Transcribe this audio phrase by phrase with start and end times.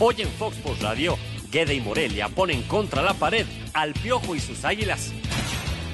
[0.00, 1.18] Hoy en Fox Sports Radio,
[1.50, 5.12] Guede y Morelia ponen contra la pared al Piojo y sus águilas.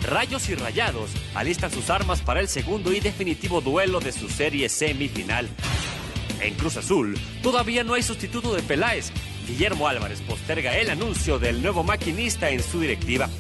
[0.03, 4.69] Rayos y Rayados alistan sus armas para el segundo y definitivo duelo de su serie
[4.69, 5.49] semifinal.
[6.43, 9.11] En Cruz Azul, todavía no hay sustituto de Peláez.
[9.47, 13.31] Guillermo Álvarez posterga el anuncio del nuevo maquinista en su directiva.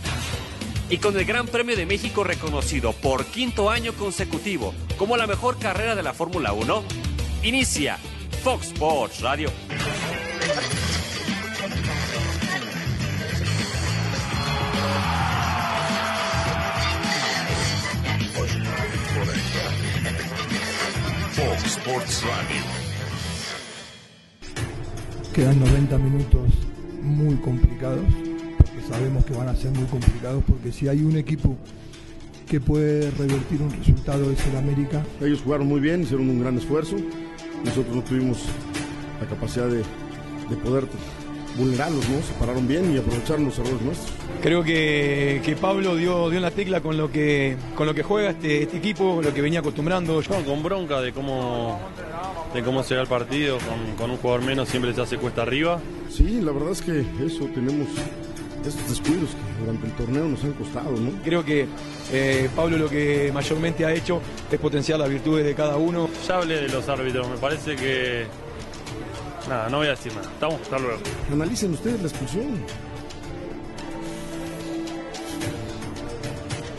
[0.89, 5.59] Y con el Gran Premio de México reconocido por quinto año consecutivo como la mejor
[5.59, 6.85] carrera de la Fórmula 1,
[7.43, 7.99] inicia
[8.43, 9.50] Fox Sports Radio.
[21.84, 22.62] Sports Radio.
[25.34, 26.50] Quedan 90 minutos
[27.02, 28.07] muy complicados,
[28.57, 31.58] porque sabemos que van a ser muy complicados, porque si hay un equipo
[32.48, 35.05] que puede revertir un resultado es el América.
[35.20, 36.97] Ellos jugaron muy bien, hicieron un gran esfuerzo.
[37.62, 38.46] Nosotros no tuvimos
[39.20, 39.82] la capacidad de,
[40.48, 40.86] de poder
[41.56, 42.22] vulnerarlos, ¿no?
[42.22, 44.12] Se pararon bien y aprovecharon los errores nuestros.
[44.42, 48.02] Creo que, que Pablo dio, dio en la tecla con lo que, con lo que
[48.02, 50.20] juega este, este equipo, lo que venía acostumbrando.
[50.28, 51.80] No, con bronca de cómo,
[52.52, 55.42] de cómo se da el partido, con, con un jugador menos siempre se hace cuesta
[55.42, 55.80] arriba.
[56.10, 57.88] Sí, la verdad es que eso tenemos
[58.66, 61.10] estos descuidos que durante el torneo nos han costado, ¿no?
[61.22, 61.66] Creo que
[62.12, 66.08] eh, Pablo lo que mayormente ha hecho es potenciar las virtudes de cada uno.
[66.27, 68.27] Ya hablé de los árbitros, me parece que.
[69.48, 70.31] Nada, no voy a decir nada.
[70.31, 70.98] Estamos, hasta luego.
[71.33, 72.64] Analicen ustedes la expulsión.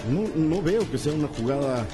[0.09, 1.85] No, no veo que sea una jugada.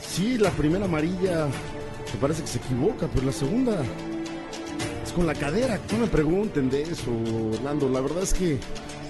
[0.00, 3.82] Sí, la primera amarilla me parece que se equivoca, pero la segunda
[5.04, 5.78] es con la cadera.
[5.92, 7.10] No me pregunten de eso,
[7.52, 7.88] Orlando.
[7.88, 8.58] La verdad es que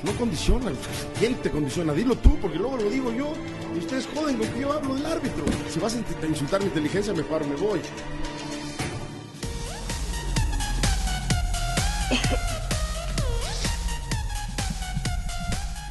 [0.02, 0.70] no condiciona.
[1.18, 1.92] ¿Quién te condiciona?
[1.94, 3.32] Dilo tú, porque luego lo digo yo.
[3.74, 5.44] Y ustedes joden con que yo hablo del árbitro.
[5.70, 7.80] Si vas a insultar mi inteligencia, mejor me voy.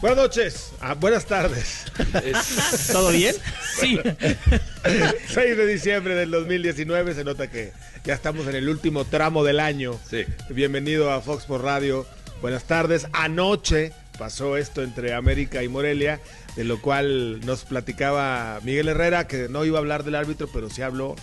[0.01, 1.83] Buenas noches, ah, buenas tardes.
[2.91, 3.35] ¿Todo bien?
[3.77, 3.99] Sí.
[5.27, 7.73] 6 de diciembre del 2019, se nota que
[8.05, 9.99] ya estamos en el último tramo del año.
[10.09, 10.23] Sí.
[10.51, 12.05] Bienvenido a Fox por Radio.
[12.41, 13.07] Buenas tardes.
[13.11, 16.21] Anoche pasó esto entre América y Morelia,
[16.55, 20.69] de lo cual nos platicaba Miguel Herrera, que no iba a hablar del árbitro, pero
[20.69, 21.17] sí habló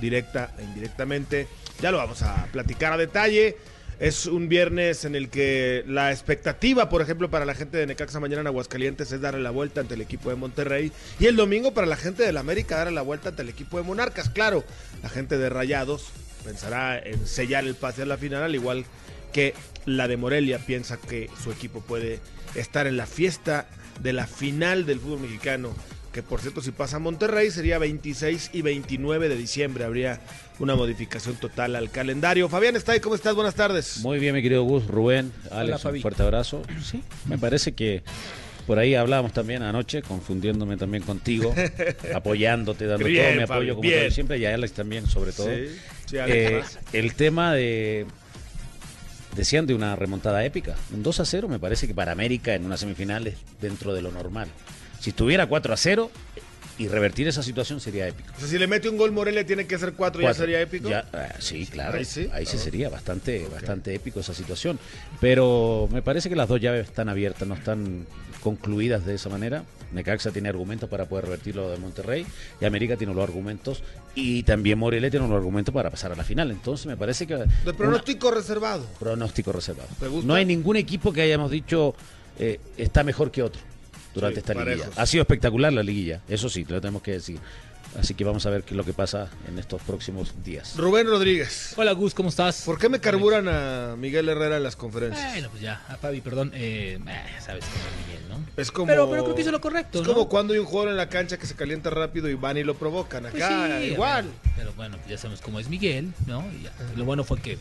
[0.00, 1.46] directa e indirectamente.
[1.80, 3.56] Ya lo vamos a platicar a detalle.
[3.98, 8.20] Es un viernes en el que la expectativa, por ejemplo, para la gente de Necaxa
[8.20, 10.92] mañana en Aguascalientes es darle la vuelta ante el equipo de Monterrey.
[11.18, 13.84] Y el domingo para la gente del América darle la vuelta ante el equipo de
[13.84, 14.28] Monarcas.
[14.28, 14.64] Claro,
[15.02, 16.10] la gente de Rayados
[16.44, 18.84] pensará en sellar el pase a la final, al igual
[19.32, 19.54] que
[19.86, 22.20] la de Morelia piensa que su equipo puede
[22.54, 23.66] estar en la fiesta
[24.02, 25.74] de la final del fútbol mexicano
[26.16, 30.18] que por cierto si pasa a Monterrey sería 26 y 29 de diciembre, habría
[30.58, 32.48] una modificación total al calendario.
[32.48, 33.34] Fabián está ahí, ¿cómo estás?
[33.34, 33.98] Buenas tardes.
[33.98, 36.62] Muy bien, mi querido Gus, Rubén, Alex, un fuerte abrazo.
[36.82, 38.02] Sí, me parece que
[38.66, 41.54] por ahí hablábamos también anoche, confundiéndome también contigo,
[42.14, 45.32] apoyándote, dando Bien, todo mi Fabi, apoyo como todo siempre, y a Alex también, sobre
[45.32, 45.46] todo.
[45.46, 46.76] Sí, sí, Alex.
[46.76, 48.06] Eh, el tema de.
[49.36, 50.76] Decían de una remontada épica.
[50.94, 54.00] Un 2 a 0 me parece que para América en una semifinal es dentro de
[54.00, 54.48] lo normal.
[54.98, 56.10] Si estuviera 4 a 0
[56.78, 58.32] y revertir esa situación sería épico.
[58.36, 60.88] O sea, si le mete un gol Morelia tiene que ser cuatro, ya sería épico.
[60.88, 61.98] Ya, ah, sí, claro.
[61.98, 62.28] Ahí sí.
[62.32, 64.78] Ahí sí sería bastante, bastante épico esa situación.
[65.20, 68.06] Pero me parece que las dos llaves están abiertas, no están
[68.42, 69.64] concluidas de esa manera.
[69.92, 72.26] Necaxa tiene argumentos para poder revertir lo de Monterrey
[72.60, 73.82] y América tiene los argumentos
[74.16, 76.50] y también Morelia tiene los argumentos para pasar a la final.
[76.50, 77.36] Entonces me parece que...
[77.36, 78.84] De una- pronóstico reservado.
[78.98, 79.88] pronóstico reservado.
[80.24, 81.94] No hay ningún equipo que hayamos dicho
[82.38, 83.62] eh, está mejor que otro
[84.16, 84.76] durante Sí, esta liguilla.
[84.84, 84.98] parejos.
[84.98, 87.38] Ha sido espectacular la liguilla, eso sí, lo tenemos que decir.
[87.98, 90.74] Así que vamos a ver qué es lo que pasa en estos próximos días.
[90.76, 91.72] Rubén Rodríguez.
[91.76, 92.60] Hola Gus, ¿cómo estás?
[92.66, 95.32] ¿Por qué me carburan a Miguel Herrera en las conferencias?
[95.32, 96.50] Bueno, pues ya, a Fabi, perdón.
[96.52, 98.60] Eh, eh, sabes cómo es Miguel, ¿no?
[98.60, 98.86] Es como...
[98.88, 100.12] Pero, pero creo que hizo lo correcto, Es ¿no?
[100.12, 102.64] como cuando hay un jugador en la cancha que se calienta rápido y van y
[102.64, 103.22] lo provocan.
[103.30, 104.26] Pues Acá, sí, igual.
[104.42, 106.44] Pero, pero bueno, ya sabemos cómo es Miguel, ¿no?
[106.52, 106.72] Y ya.
[106.96, 107.56] Lo bueno fue que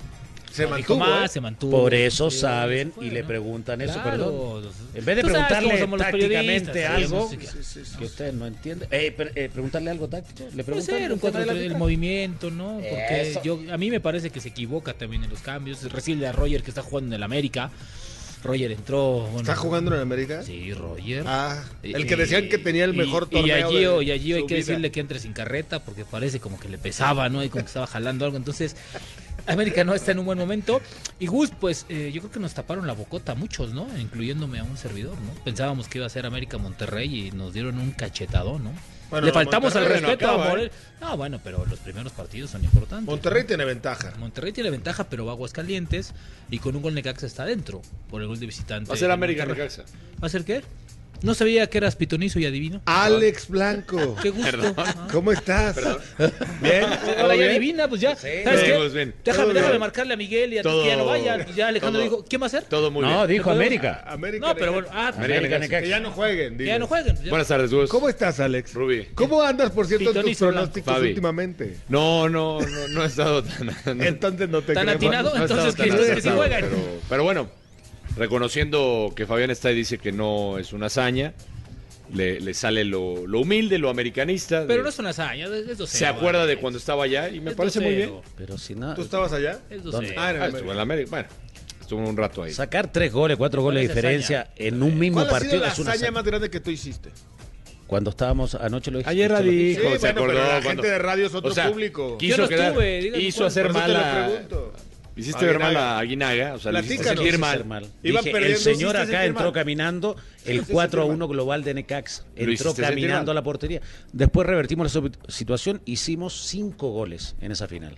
[0.56, 1.34] Se no dijo mantuvo, más, ¿eh?
[1.34, 1.72] se mantuvo.
[1.82, 3.28] Por eso Sí, saben fue, y le ¿no?
[3.28, 4.10] preguntan eso, Claro.
[4.12, 4.72] perdón.
[4.94, 7.98] En vez de preguntarle tácticamente algo sí, sí, sí.
[7.98, 11.20] que usted no entiende, eh, pre- eh, preguntarle algo táctico, le preguntan ser un el
[11.20, 11.78] tema de la 4 el FIFA?
[11.80, 12.76] movimiento, ¿no?
[12.90, 13.42] Porque Eso.
[13.44, 15.84] yo, a mí me parece que se equivoca también en los cambios.
[15.92, 17.72] Recibe a Roger que está jugando en el América.
[18.44, 19.22] Roger entró.
[19.24, 20.44] bueno, ¿Está jugando en América?
[20.44, 21.24] Sí, Roger.
[21.26, 24.18] Ah, el que decían que tenía el mejor y, torneo a Gio, de y a
[24.20, 24.66] Gio hay que vida.
[24.68, 27.44] decirle que entre sin carreta porque parece como que le pesaba, ¿no?
[27.44, 28.38] Y como que estaba jalando algo.
[28.38, 28.76] Entonces,
[29.48, 30.82] América no está en un buen momento.
[31.20, 33.88] Y Gus, pues eh, yo creo que nos taparon la bocota muchos, ¿no?
[33.98, 35.34] Incluyéndome a un servidor, ¿no?
[35.44, 38.72] Pensábamos que iba a ser América Monterrey y nos dieron un cachetadón, ¿no?
[39.10, 40.72] Bueno, Le faltamos al respeto no a ¿eh?
[41.00, 43.06] No, bueno, pero los primeros partidos son importantes.
[43.06, 44.14] Monterrey tiene ventaja.
[44.18, 46.14] Monterrey tiene ventaja, pero va a Aguascalientes
[46.50, 48.90] y con un gol Necaxa está adentro por el gol de visitante.
[48.90, 49.84] Va a ser América Necaxa.
[50.22, 50.64] ¿Va a ser qué?
[51.22, 52.82] No sabía que eras pitonizo y adivino.
[52.86, 54.16] Alex Blanco.
[54.18, 54.52] Ah, qué gusto.
[54.52, 54.74] Perdón.
[54.78, 55.08] Ah.
[55.12, 55.76] ¿Cómo estás?
[55.76, 55.98] Perdón.
[56.62, 56.86] Bien.
[57.20, 58.16] Ahora ya adivina, pues ya.
[58.16, 58.28] Sí.
[58.44, 59.14] ¿Sabes qué?
[59.24, 60.84] Déjame, déjame marcarle a Miguel y a Todo...
[60.84, 61.46] que ya no vaya.
[61.56, 62.64] Ya Alejandro dijo, ¿quién va a ser?
[62.64, 63.16] Todo muy bien.
[63.16, 64.04] No, dijo América.
[64.06, 64.48] América.
[64.48, 64.88] No, pero bueno.
[64.92, 66.58] Ah, América, Que ya no jueguen.
[66.58, 67.16] Ya no jueguen.
[67.16, 67.90] Pues Buenas tardes, Gus.
[67.90, 68.74] ¿Cómo estás, Alex?
[68.74, 69.08] Ruby.
[69.16, 71.10] ¿Cómo andas, por cierto, en tus pronósticos Fabi.
[71.10, 71.78] últimamente?
[71.90, 74.02] No, no, no, no he estado tan...
[74.02, 75.36] Entonces no te ¿Tan atinado?
[75.36, 76.66] Entonces que sí juegan.
[77.10, 77.65] Pero bueno
[78.18, 81.34] reconociendo que Fabián está y dice que no es una hazaña.
[82.14, 84.66] Le, le sale lo, lo, humilde, lo americanista.
[84.68, 87.40] Pero de, no es una hazaña, es doceo, Se acuerda de cuando estaba allá y
[87.40, 88.12] me es parece muy bien.
[88.38, 89.60] Pero si no, ¿Tú estabas allá?
[89.72, 90.60] Es Ah, en, ah, América.
[90.60, 91.10] en la América.
[91.10, 91.28] Bueno,
[91.82, 92.54] estuvo un rato ahí.
[92.54, 94.68] Sacar tres goles, cuatro goles de diferencia hazaña?
[94.68, 95.58] en un eh, mismo ¿Cuál partido.
[95.58, 97.10] ¿Cuál ha sido la hazaña, hazaña más grande que tú hiciste?
[97.88, 99.10] Cuando estábamos anoche lo dije.
[99.10, 100.28] Ayer la dijo, sí, se bueno, acordó.
[100.28, 100.70] Pero la cuando...
[100.70, 102.18] gente de radio es otro o sea, público.
[102.18, 104.32] Quiso, Yo no quedar, estuve, hizo hacer mala.
[105.16, 107.66] Hiciste ver mal a Aguinaga, o sea, hiciste mal.
[107.66, 107.88] mal.
[108.04, 110.16] El señor acá entró caminando
[110.46, 112.26] el hiciste 4 a sentir 1 global de Necax.
[112.36, 113.82] Entró caminando a la portería.
[114.12, 117.98] Después revertimos la situación, hicimos 5 goles en esa final.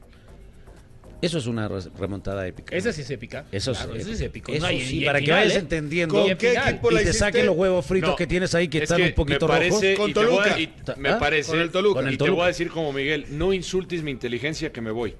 [1.19, 2.75] Eso es una remontada épica.
[2.75, 3.45] Esa sí es épica.
[3.51, 4.51] Eso Claro, sí es épica.
[4.51, 8.27] Eso No, y- para que vayas entendiendo ¿Con y, te saquen los huevos fritos que
[8.27, 9.81] tienes ahí que están un poquito me rojos.
[10.13, 10.59] Toluca.
[10.59, 10.93] y ¿Ah?
[10.97, 14.91] me parece, y te voy a decir como Miguel, no insultes mi inteligencia que me
[14.91, 15.15] voy.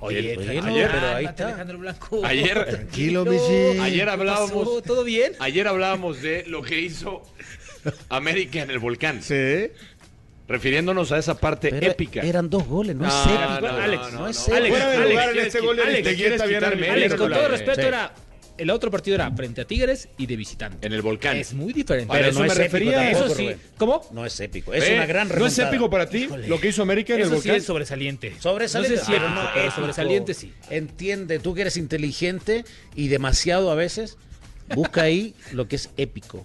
[0.00, 1.48] Oye, no, ayer, pero ahí está.
[1.48, 2.24] Alejandro Blanco.
[2.24, 4.82] Ayer, tranquilo, no, Ayer hablábamos.
[4.82, 5.34] ¿Todo bien?
[5.38, 7.22] Ayer hablábamos de lo que hizo
[8.08, 9.22] América en el volcán.
[9.22, 9.68] Sí.
[10.48, 12.22] Refiriéndonos a esa parte pero épica.
[12.22, 13.66] Eran dos goles, no, no es épico.
[13.68, 14.56] Alex, no, es épico.
[14.56, 18.12] Alex, Alex, Alex, Alex, con todo respeto, era
[18.60, 20.86] el otro partido era frente a Tigres y de visitante.
[20.86, 21.36] En el volcán.
[21.36, 22.28] Es muy diferente.
[22.28, 23.10] Eso no me refería.
[23.10, 23.50] Épico, eso sí.
[23.78, 24.02] ¿Cómo?
[24.12, 24.74] No es épico.
[24.74, 24.94] Es ¿Eh?
[24.94, 25.40] una gran remontada.
[25.40, 27.54] ¿No es épico para ti lo que hizo América en el volcán?
[27.54, 28.34] Sí es sobresaliente.
[28.38, 28.96] Sobresaliente.
[28.96, 30.52] No sé si sobresaliente sí.
[30.68, 32.64] Entiende, tú que eres inteligente
[32.94, 34.18] y demasiado a veces,
[34.74, 36.44] busca ahí lo que es épico.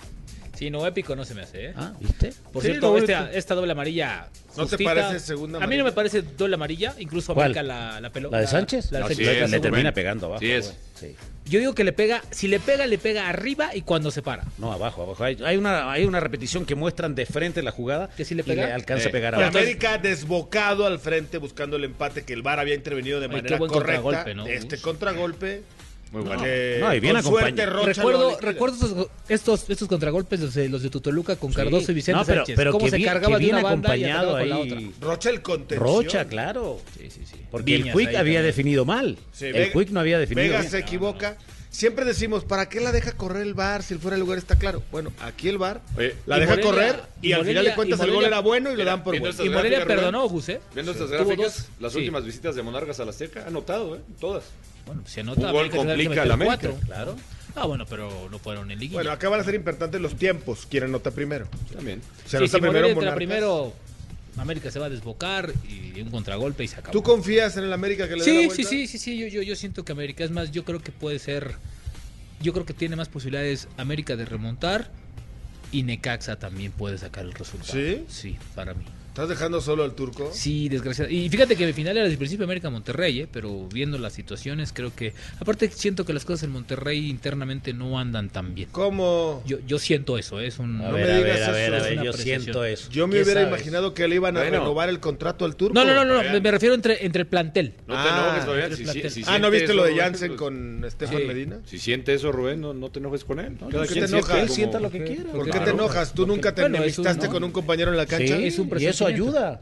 [0.56, 1.74] Sí, no, épico no se me hace, ¿eh?
[1.75, 2.34] Ah, ¿viste?
[2.52, 4.30] Por cierto, este- esta, doble amarilla.
[4.57, 5.66] ¿No te parece segunda amarilla?
[5.66, 8.36] A mí no me parece doble amarilla, incluso aplica la, pelota.
[8.36, 8.92] ¿La de Sánchez?
[8.92, 10.40] La, de le termina pegando abajo.
[10.40, 10.74] Sí es.
[10.96, 11.16] Sí.
[11.48, 14.46] Yo digo que le pega, si le pega, le pega arriba y cuando se para.
[14.57, 15.24] No, abajo, abajo.
[15.24, 18.10] Hay, una, hay una repetición que muestran de frente la jugada.
[18.16, 18.69] Que si le pega.
[18.69, 19.50] Y alcanza a pegar abajo.
[19.50, 24.25] América desbocado al frente buscando el empate que el VAR había intervenido de manera correcta.
[24.48, 25.63] Este contragolpe.
[26.12, 26.44] Muy bueno.
[26.46, 27.84] Eh, no, y bien acompañado.
[27.84, 31.52] Recuerdo, recuerdo estos, estos, contragolpes, los de, los de Tutoluca con.
[31.52, 32.72] Cardoso y Vicente pero, Sánchez.
[32.72, 34.60] ¿Cómo se cargaba bien de una acompañado banda y ahí.
[34.60, 34.92] Con la otra.
[35.02, 35.88] Rocha el contención.
[35.88, 36.80] Rocha, claro.
[36.98, 37.38] Sí, sí, sí.
[37.52, 39.18] Porque el Quick había definido mal.
[39.40, 41.38] El Quick no había definido Vega se equivoca.
[41.75, 44.58] Siempre decimos, ¿para qué la deja correr el bar si el fuera el lugar está
[44.58, 44.81] claro?
[44.94, 45.81] Bueno, aquí el bar
[46.25, 48.86] la deja correr y, al final de cuentas Morelia, el gol era bueno y lo
[48.86, 49.44] dan por bueno.
[49.44, 50.62] Y Morelia perdonó, José.
[50.74, 54.00] Viendo estas gráficas, las últimas visitas de Monargas a la Azteca, anotado, ¿eh?
[54.22, 54.46] Todas.
[54.86, 55.48] Bueno, si anota.
[55.48, 56.58] Un gol complica la América.
[56.58, 57.16] Cuatro, claro.
[57.56, 58.98] Ah, bueno, pero no fueron en liguilla.
[59.00, 60.68] Bueno, acá van a ser importantes los tiempos.
[60.70, 61.48] ¿Quién anota primero?
[61.74, 62.02] También.
[62.26, 63.74] Se sí, si primero, primero,
[64.38, 66.92] América se va a desbocar y un contragolpe y se acabó.
[66.92, 68.56] ¿Tú confías en el América que le sí, la vuelta?
[68.56, 69.18] Sí, sí, sí, sí.
[69.18, 70.52] Yo, yo, yo siento que América es más.
[70.52, 71.56] Yo creo que puede ser.
[72.42, 74.92] Yo creo que tiene más posibilidades América de remontar
[75.72, 77.74] y Necaxa también puede sacar el resultado.
[77.74, 78.04] Sí.
[78.10, 78.84] Sí, para mí.
[79.15, 80.29] ¿Estás dejando solo al turco?
[80.33, 81.09] Sí, desgraciado.
[81.09, 83.27] Y fíjate que mi final era desde el principio América Monterrey, ¿eh?
[83.31, 85.13] pero viendo las situaciones, creo que.
[85.39, 88.67] Aparte, siento que las cosas en Monterrey internamente no andan tan bien.
[88.74, 89.41] ¿Cómo?
[89.45, 90.48] Yo, yo siento eso, ¿eh?
[90.48, 90.79] es un.
[90.79, 91.55] No me digas eso.
[91.55, 92.91] Es yo siento eso.
[92.91, 94.60] Yo me hubiera imaginado que le iban a bueno.
[94.60, 95.74] renovar el contrato al turco.
[95.74, 96.41] No, no, no, no, ¿Eh?
[96.41, 97.74] me refiero entre, entre el plantel.
[97.88, 99.24] No ah, te enojes, ah, Rubén.
[99.27, 101.25] Ah, ¿no viste lo de Jansen pues, con Estefan.
[101.25, 101.62] Medina?
[101.63, 103.53] Si siente eso, Rubén, no, no te enojes con él.
[103.53, 104.39] ¿Por qué te enojas?
[104.39, 105.31] Él sienta lo que quiera.
[105.31, 106.13] ¿Por qué te enojas?
[106.13, 108.36] ¿Tú nunca te enemistado con un compañero en la cancha?
[108.39, 109.62] es un proceso ayuda.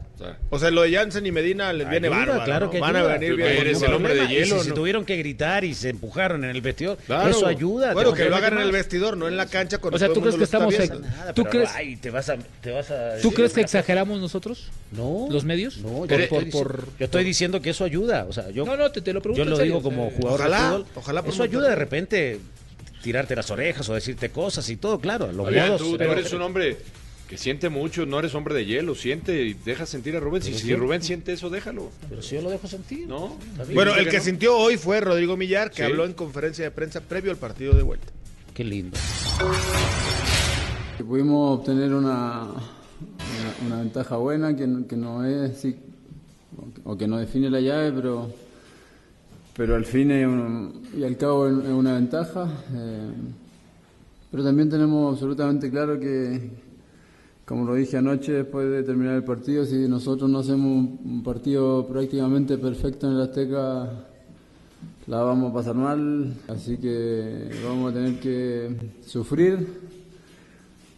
[0.50, 2.44] O sea, lo de Jansen y Medina les viene ayuda, bárbaro.
[2.44, 2.80] Claro que.
[2.80, 3.48] Van a venir bien.
[3.48, 4.62] Eres el hombre de hielo.
[4.62, 4.74] Si, ¿no?
[4.74, 7.30] tuvieron que gritar y se empujaron en el vestidor, claro.
[7.30, 7.92] eso ayuda.
[7.92, 9.78] Bueno, que lo hagan en el vestidor, no en la cancha.
[9.78, 10.74] Con o sea, ¿tú crees que estamos...
[10.74, 11.00] Ex...
[11.00, 11.70] Nada, ¿Tú crees...
[11.74, 12.36] Ay, te vas a...
[12.60, 13.18] Te vas a...
[13.20, 14.70] ¿Tú crees que exageramos nosotros?
[14.92, 15.28] No.
[15.30, 15.78] ¿Los medios?
[15.78, 18.26] No, yo, por, por, yo estoy diciendo que eso ayuda.
[18.28, 18.64] O sea, yo...
[18.64, 20.86] No, no, te, te lo pregunto Yo lo digo como jugador ojalá, de fútbol.
[20.94, 21.24] Ojalá.
[21.26, 22.40] Eso ayuda de repente
[23.02, 25.30] tirarte las orejas o decirte cosas y todo, claro.
[25.30, 26.78] Los modos, tú, tú eres un hombre
[27.28, 30.42] que siente mucho, no eres hombre de hielo, siente y deja sentir a Rubén.
[30.42, 31.90] Si, Rubén siente eso, déjalo.
[32.08, 33.06] Pero si yo lo dejo sentir.
[33.06, 33.38] No.
[33.72, 37.30] Bueno, el que, sintió hoy fue Rodrigo Millar, que habló en conferencia de prensa previo
[37.30, 38.06] al partido de vuelta.
[38.52, 38.98] Qué lindo.
[41.06, 42.48] Pudimos obtener una,
[43.66, 45.66] una, ventaja buena que, que no es
[46.84, 48.30] o que no define la llave, pero
[49.56, 52.48] pero al fin y, y al cabo es una ventaja.
[52.74, 53.10] Eh,
[54.30, 56.50] pero también tenemos absolutamente claro que,
[57.44, 61.86] como lo dije anoche después de terminar el partido, si nosotros no hacemos un partido
[61.86, 63.90] prácticamente perfecto en el Azteca,
[65.06, 68.74] la vamos a pasar mal, así que vamos a tener que
[69.04, 69.66] sufrir.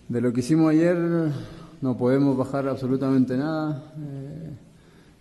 [0.09, 0.97] De lo que hicimos ayer
[1.81, 4.51] no podemos bajar absolutamente nada, eh,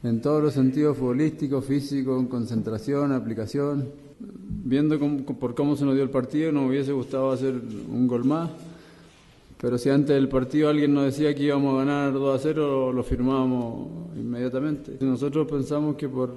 [0.04, 3.90] en todos los sentidos futbolísticos, físicos, concentración, aplicación.
[4.20, 5.00] Viendo
[5.40, 8.52] por cómo se nos dio el partido, nos hubiese gustado hacer un gol más.
[9.66, 12.94] Pero si antes del partido alguien nos decía que íbamos a ganar 2 a 0,
[12.94, 14.96] lo firmábamos inmediatamente.
[15.00, 16.32] Nosotros pensamos que por,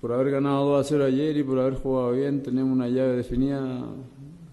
[0.00, 3.16] por haber ganado 2 a 0 ayer y por haber jugado bien, tenemos una llave
[3.16, 3.84] definida,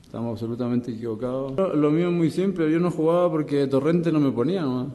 [0.03, 1.53] estamos absolutamente equivocados.
[1.75, 4.91] Lo mío es muy simple, yo no jugaba porque Torrente no me ponía ¿no?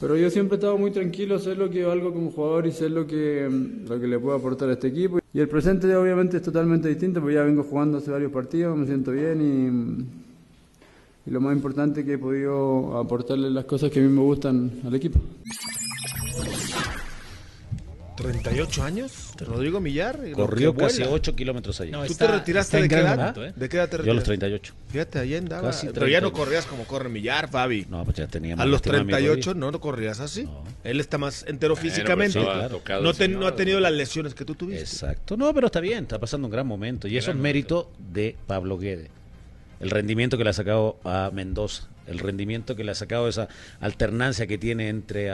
[0.00, 2.88] Pero yo siempre he estado muy tranquilo, sé lo que valgo como jugador y sé
[2.88, 3.46] lo que,
[3.86, 5.18] lo que le puedo aportar a este equipo.
[5.34, 8.86] Y el presente obviamente es totalmente distinto, porque ya vengo jugando hace varios partidos, me
[8.86, 10.19] siento bien y
[11.26, 14.80] y lo más importante que he podido aportarle las cosas que a mí me gustan
[14.84, 15.20] al equipo.
[18.20, 20.20] 38 años, Rodrigo Millar.
[20.32, 21.92] Corrió casi 8 kilómetros allí.
[22.06, 23.36] ¿Tú te retiraste de qué edad?
[23.38, 23.52] ¿eh?
[23.56, 24.06] ¿De qué edad te retiraste?
[24.06, 24.74] Yo a los 38.
[24.88, 25.70] Fíjate, ahí andaba.
[25.94, 27.86] Pero ya no corrías como corre Millar, Fabi.
[27.88, 30.46] No, pues ya tenía A los 38 no, no corrías así.
[30.84, 32.40] Él está más entero físicamente.
[32.40, 34.82] Pues, no, no, ha tenido las lesiones que tú tuviste.
[34.82, 35.36] Exacto.
[35.36, 37.08] No, pero está bien, está pasando un gran momento.
[37.08, 39.19] Y eso es mérito de Pablo Guede
[39.80, 43.48] el rendimiento que le ha sacado a Mendoza, el rendimiento que le ha sacado esa
[43.80, 45.30] alternancia que tiene entre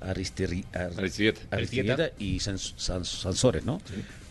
[0.00, 0.50] Aristieta
[2.18, 3.80] y Sansores, ¿no?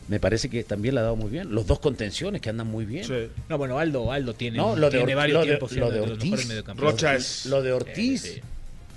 [0.07, 1.53] Me parece que también le ha dado muy bien.
[1.53, 3.05] Los dos contenciones que andan muy bien.
[3.47, 6.63] No, bueno, Aldo, Aldo tiene, no, lo tiene de, varios lo de, lo de Ortiz,
[6.75, 7.45] Rocha es...
[7.45, 8.41] Lo de Ortiz,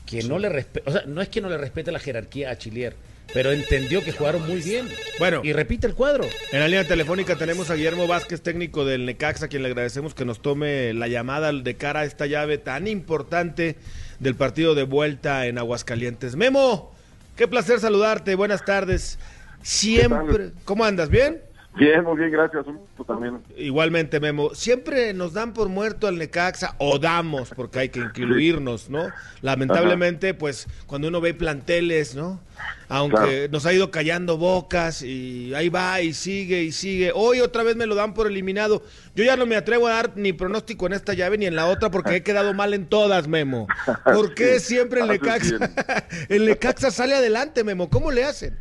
[0.07, 2.57] que no le respeta, o sea, no es que no le respete la jerarquía a
[2.57, 2.95] Chilier,
[3.33, 4.89] pero entendió que jugaron muy bien.
[5.19, 6.29] Bueno, y repite el cuadro.
[6.53, 10.15] En la línea telefónica tenemos a Guillermo Vázquez, técnico del Necaxa, a quien le agradecemos
[10.15, 13.77] que nos tome la llamada de cara a esta llave tan importante
[14.19, 16.37] del partido de vuelta en Aguascalientes.
[16.37, 16.95] Memo,
[17.37, 19.19] qué placer saludarte, buenas tardes.
[19.63, 21.09] Siempre, ¿cómo andas?
[21.09, 21.41] ¿Bien?
[21.75, 22.67] Bien, muy bien, gracias.
[22.97, 23.39] Tú también.
[23.57, 24.55] Igualmente, Memo.
[24.55, 29.09] Siempre nos dan por muerto al Necaxa, o damos, porque hay que incluirnos, ¿no?
[29.41, 32.41] Lamentablemente, pues, cuando uno ve planteles, ¿no?
[32.89, 37.11] Aunque nos ha ido callando bocas y ahí va y sigue y sigue.
[37.15, 38.83] Hoy otra vez me lo dan por eliminado.
[39.15, 41.67] Yo ya no me atrevo a dar ni pronóstico en esta llave ni en la
[41.67, 43.67] otra porque he quedado mal en todas, Memo.
[44.05, 45.57] ¿Por qué siempre el Necaxa,
[46.29, 47.89] el Necaxa sale adelante, Memo?
[47.89, 48.59] ¿Cómo le hacen?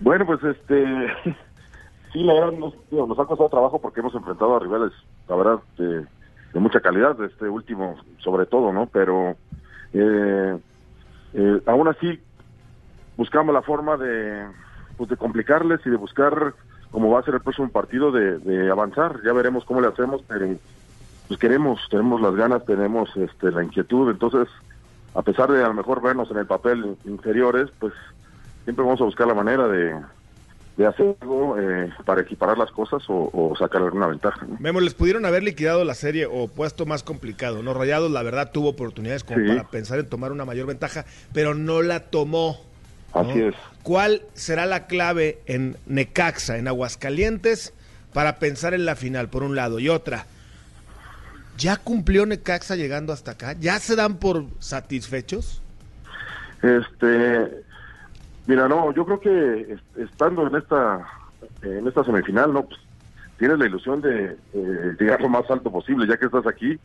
[0.00, 1.36] Bueno, pues este
[2.12, 4.92] sí, la verdad nos, nos ha costado trabajo porque hemos enfrentado a rivales,
[5.28, 6.06] la verdad, de,
[6.54, 8.86] mucha calidad, de este último sobre todo, ¿no?
[8.86, 9.36] Pero
[9.92, 10.58] eh,
[11.34, 12.18] eh, aún así
[13.16, 14.46] buscamos la forma de,
[14.96, 16.54] pues, de complicarles y de buscar
[16.90, 19.20] cómo va a ser el próximo partido de, avanzar.
[19.24, 20.46] Ya veremos cómo le hacemos, pero
[21.28, 24.48] pues queremos, tenemos las ganas, tenemos este, la inquietud, entonces
[25.14, 27.92] a pesar de a lo mejor vernos en el papel inferiores, pues
[28.64, 29.94] siempre vamos a buscar la manera de,
[30.78, 34.46] de hacer algo eh, para equiparar las cosas o, sacar alguna ventaja.
[34.60, 37.74] Memo, les pudieron haber liquidado la serie o puesto más complicado, ¿no?
[37.74, 41.04] Rayados, la verdad, tuvo oportunidades como para pensar en tomar una mayor ventaja,
[41.34, 42.60] pero no la tomó.
[43.12, 43.56] Así es.
[43.82, 47.74] ¿Cuál será la clave en Necaxa, en Aguascalientes,
[48.12, 49.80] para pensar en la final, por un lado?
[49.80, 50.26] Y otra,
[51.56, 53.56] ¿ya cumplió Necaxa llegando hasta acá?
[53.58, 55.60] ¿Ya se dan por satisfechos?
[56.62, 57.64] Este,
[58.48, 61.06] Mira, no, yo creo que estando en esta
[61.60, 62.80] en esta semifinal, no, pues,
[63.36, 64.38] tienes la ilusión de
[64.98, 66.80] llegar lo más alto posible, ya que estás aquí,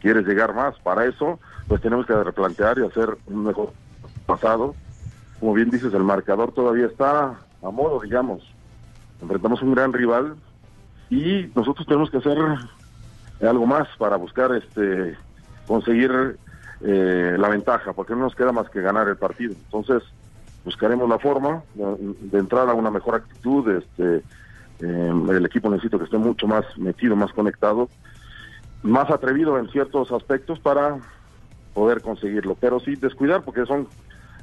[0.00, 0.74] quieres llegar más.
[0.80, 1.38] Para eso,
[1.68, 3.74] pues tenemos que replantear y hacer un mejor
[4.24, 4.74] pasado.
[5.38, 8.42] Como bien dices, el marcador todavía está a modo, digamos.
[9.20, 10.36] Enfrentamos un gran rival
[11.10, 12.38] y nosotros tenemos que hacer
[13.42, 15.18] algo más para buscar este
[15.66, 16.38] conseguir
[16.80, 19.52] eh, la ventaja, porque no nos queda más que ganar el partido.
[19.52, 20.02] Entonces,
[20.64, 23.68] buscaremos la forma de, entrar a una mejor actitud.
[23.70, 24.22] Este,
[24.80, 27.88] em, el equipo necesita que esté mucho más metido, más conectado,
[28.82, 30.98] más atrevido en ciertos aspectos para
[31.74, 32.56] poder conseguirlo.
[32.60, 33.88] Pero sí descuidar, porque son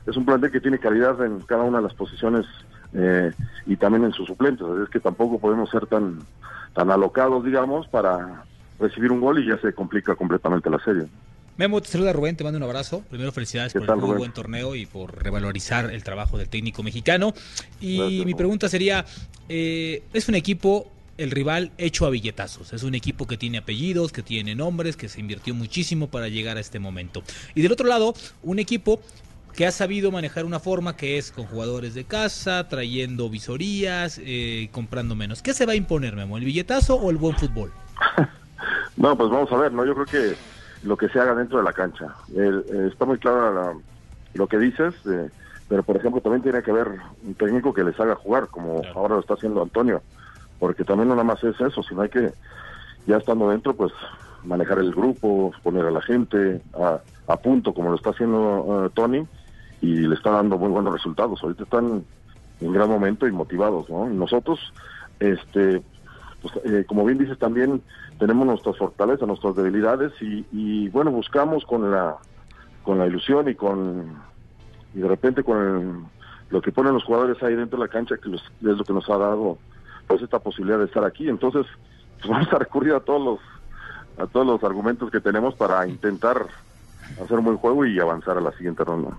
[0.06, 2.46] es un plantel que tiene calidad en cada una de las posiciones
[2.94, 3.32] eh,
[3.66, 4.66] y también en sus suplentes.
[4.84, 6.20] Es que tampoco podemos ser tan,
[6.74, 8.44] tan alocados, digamos, para
[8.80, 11.08] recibir un gol y ya se complica completamente la serie.
[11.60, 13.04] Memo, te saluda Rubén, te mando un abrazo.
[13.10, 17.34] Primero, felicidades por el muy buen torneo y por revalorizar el trabajo del técnico mexicano.
[17.82, 19.06] Y mi pregunta sería,
[19.50, 22.72] eh, es un equipo el rival hecho a billetazos.
[22.72, 26.56] Es un equipo que tiene apellidos, que tiene nombres, que se invirtió muchísimo para llegar
[26.56, 27.24] a este momento.
[27.56, 29.02] Y del otro lado, un equipo
[29.54, 34.70] que ha sabido manejar una forma que es con jugadores de casa, trayendo visorías, eh,
[34.72, 35.42] comprando menos.
[35.42, 36.38] ¿Qué se va a imponer, Memo?
[36.38, 37.74] ¿El billetazo o el buen fútbol?
[38.96, 39.86] no, pues vamos a ver, ¿no?
[39.86, 40.38] Yo creo que
[40.84, 42.16] lo que se haga dentro de la cancha.
[42.36, 43.74] Eh, está muy clara
[44.34, 45.30] lo que dices, eh,
[45.68, 46.88] pero por ejemplo también tiene que haber
[47.24, 50.02] un técnico que les haga jugar, como ahora lo está haciendo Antonio,
[50.60, 52.32] porque también no nada más es eso, sino hay que,
[53.06, 53.92] ya estando dentro, pues
[54.44, 58.90] manejar el grupo, poner a la gente a, a punto, como lo está haciendo eh,
[58.94, 59.28] Tony,
[59.82, 61.42] y le está dando muy buenos resultados.
[61.44, 62.04] Ahorita están
[62.62, 64.10] en gran momento y motivados, ¿no?
[64.10, 64.60] Y nosotros,
[65.20, 65.82] este,
[66.42, 67.82] pues, eh, como bien dices, también
[68.20, 72.18] tenemos nuestras fortalezas, nuestras debilidades y, bueno, buscamos con la
[72.84, 74.18] con la ilusión y con
[74.94, 76.08] y de repente con
[76.50, 79.10] lo que ponen los jugadores ahí dentro de la cancha que es lo que nos
[79.10, 79.58] ha dado
[80.08, 81.30] pues esta posibilidad de estar aquí.
[81.30, 81.66] Entonces,
[82.18, 83.40] pues vamos a recurrir a todos los
[84.18, 86.46] a todos los argumentos que tenemos para intentar
[87.24, 89.18] hacer un buen juego y avanzar a la siguiente ronda.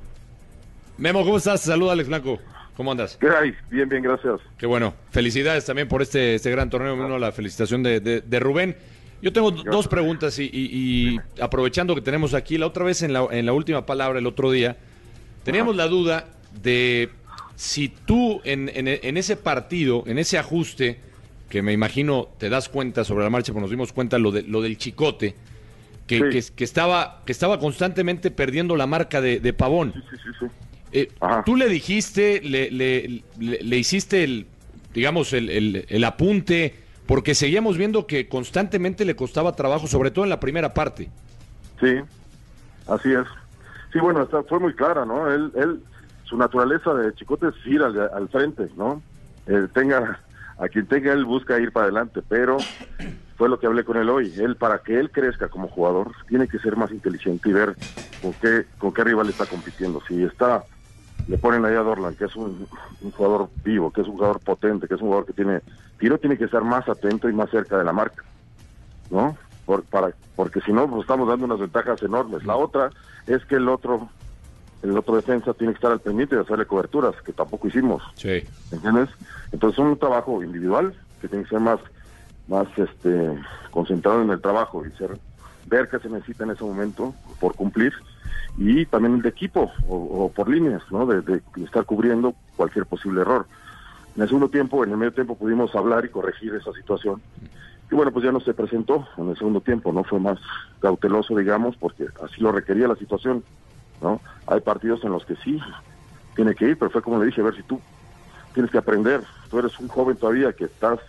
[0.99, 1.62] Memo, ¿cómo estás?
[1.62, 2.38] Saluda Alex Blanco.
[2.80, 3.18] ¿Cómo andas?
[3.20, 3.54] ¿Qué hay?
[3.70, 4.40] Bien, bien, gracias.
[4.56, 4.94] Qué bueno.
[5.10, 6.96] Felicidades también por este, este gran torneo.
[6.96, 8.75] Bueno, la felicitación de, de, de Rubén.
[9.20, 9.70] Yo tengo gracias.
[9.70, 13.44] dos preguntas y, y, y, aprovechando que tenemos aquí, la otra vez en la, en
[13.44, 14.78] la última palabra, el otro día,
[15.44, 15.84] teníamos Ajá.
[15.84, 16.28] la duda
[16.62, 17.10] de
[17.54, 21.00] si tú en, en, en, ese partido, en ese ajuste,
[21.50, 24.42] que me imagino te das cuenta sobre la marcha, porque nos dimos cuenta lo, de,
[24.44, 25.34] lo del chicote,
[26.06, 26.22] que, sí.
[26.30, 29.92] que, que, estaba, que estaba constantemente perdiendo la marca de, de Pavón.
[29.92, 30.46] Sí, sí, sí,
[30.92, 31.09] eh,
[31.44, 34.47] tú le dijiste, le, le, le, le hiciste el,
[34.92, 36.75] digamos, el, el, el, apunte,
[37.06, 41.11] porque seguíamos viendo que constantemente le costaba trabajo, sobre todo en la primera parte.
[41.80, 41.97] Sí,
[42.88, 43.26] así es.
[43.92, 45.30] Sí, bueno, está, fue muy clara, ¿no?
[45.30, 45.80] Él, él,
[46.25, 49.02] su naturaleza de chicote es ir al, al frente, ¿no?
[49.47, 50.20] Eh, tenga,
[50.59, 52.59] a quien tenga él busca ir para adelante, pero
[53.37, 54.32] fue lo que hablé con él hoy.
[54.38, 57.75] Él, para que él crezca como jugador, tiene que ser más inteligente y ver
[58.20, 60.00] con qué, con qué rival está compitiendo.
[60.06, 60.62] Si está
[61.28, 62.66] le ponen ahí a Dorlan, que es un,
[63.00, 65.60] un, jugador vivo, que es un jugador potente, que es un jugador que tiene
[65.98, 68.24] tiro, tiene que estar más atento y más cerca de la marca,
[69.10, 69.36] ¿no?
[69.66, 72.44] Por, para, porque si no, pues estamos dando unas ventajas enormes.
[72.44, 72.90] La otra
[73.26, 74.08] es que el otro
[74.82, 78.02] el otro defensa tiene que estar al pendiente de hacerle coberturas, que tampoco hicimos.
[78.14, 78.42] Sí.
[78.72, 79.10] ¿Entiendes?
[79.52, 81.80] Entonces es un trabajo individual que tiene que ser más,
[82.48, 83.38] más este
[83.70, 85.18] concentrado en el trabajo y ser
[85.66, 87.92] ver qué se necesita en ese momento por cumplir
[88.56, 91.06] y también el de equipo o, por líneas, ¿no?
[91.06, 93.47] De, de, estar cubriendo cualquier posible error.
[94.17, 97.23] En el segundo tiempo, en el medio tiempo pudimos hablar y corregir esa situación.
[97.91, 100.04] Y bueno, pues ya no se presentó en el segundo tiempo, ¿no?
[100.04, 100.39] Fue más
[100.80, 103.43] cauteloso, digamos, porque así lo requería la situación,
[104.00, 104.21] ¿no?
[104.47, 105.60] Hay partidos en los que sí
[106.36, 107.80] tiene que ir, pero fue como le dije, a ver si tú
[108.54, 109.23] tienes que aprender.
[109.50, 111.00] Tú eres un joven todavía que estás,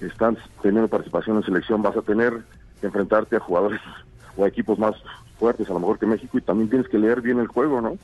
[0.00, 2.42] estás teniendo participación en selección, vas a tener
[2.80, 3.80] que enfrentarte a jugadores
[4.36, 4.94] o a equipos más
[5.42, 7.98] fuertes a lo mejor que México y también tienes que leer bien el juego, ¿no?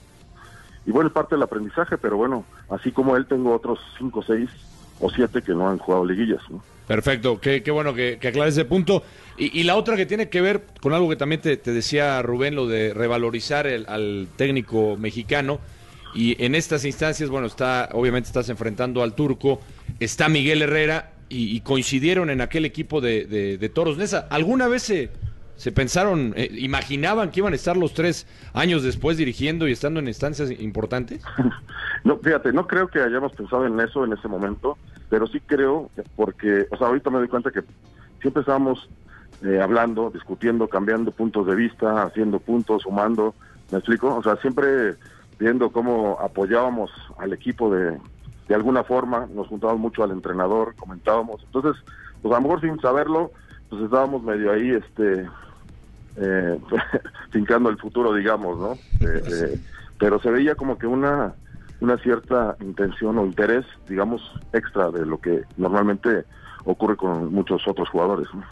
[0.84, 4.50] Y bueno, es parte del aprendizaje, pero bueno, así como él tengo otros cinco, seis
[4.98, 6.60] o siete que no han jugado liguillas, ¿no?
[6.88, 9.04] Perfecto, qué, qué bueno que, que aclares ese punto.
[9.36, 12.66] Y, la otra que tiene que ver con algo que también te, decía Rubén, lo
[12.66, 15.60] de revalorizar el, al técnico mexicano.
[16.16, 19.60] Y en estas instancias, bueno, está, obviamente estás enfrentando al turco,
[20.00, 24.26] está Miguel Herrera y, coincidieron en aquel equipo de, de, de Toros Nesa.
[24.28, 25.10] ¿Alguna vez se,
[25.58, 29.98] se pensaron, eh, imaginaban que iban a estar los tres años después dirigiendo y estando
[30.00, 31.22] en instancias importantes?
[32.04, 34.78] No, fíjate, no creo que hayamos pensado en eso en ese momento,
[35.10, 37.60] pero sí creo, que porque, o sea, ahorita me doy cuenta que
[38.20, 38.88] siempre estábamos
[39.44, 43.34] eh, hablando, discutiendo, cambiando puntos de vista, haciendo puntos, sumando,
[43.72, 44.14] ¿me explico?
[44.14, 44.94] O sea, siempre
[45.40, 47.98] viendo cómo apoyábamos al equipo de,
[48.46, 51.82] de alguna forma, nos juntábamos mucho al entrenador, comentábamos, entonces,
[52.22, 53.32] pues a lo mejor sin saberlo,
[53.68, 55.26] pues estábamos medio ahí, este,
[56.20, 56.58] eh,
[57.30, 58.72] fincando el futuro, digamos, ¿no?
[59.06, 59.60] Eh, eh,
[59.98, 61.34] pero se veía como que una,
[61.80, 66.24] una cierta intención o interés, digamos, extra de lo que normalmente
[66.64, 68.28] ocurre con muchos otros jugadores.
[68.32, 68.44] ¿no?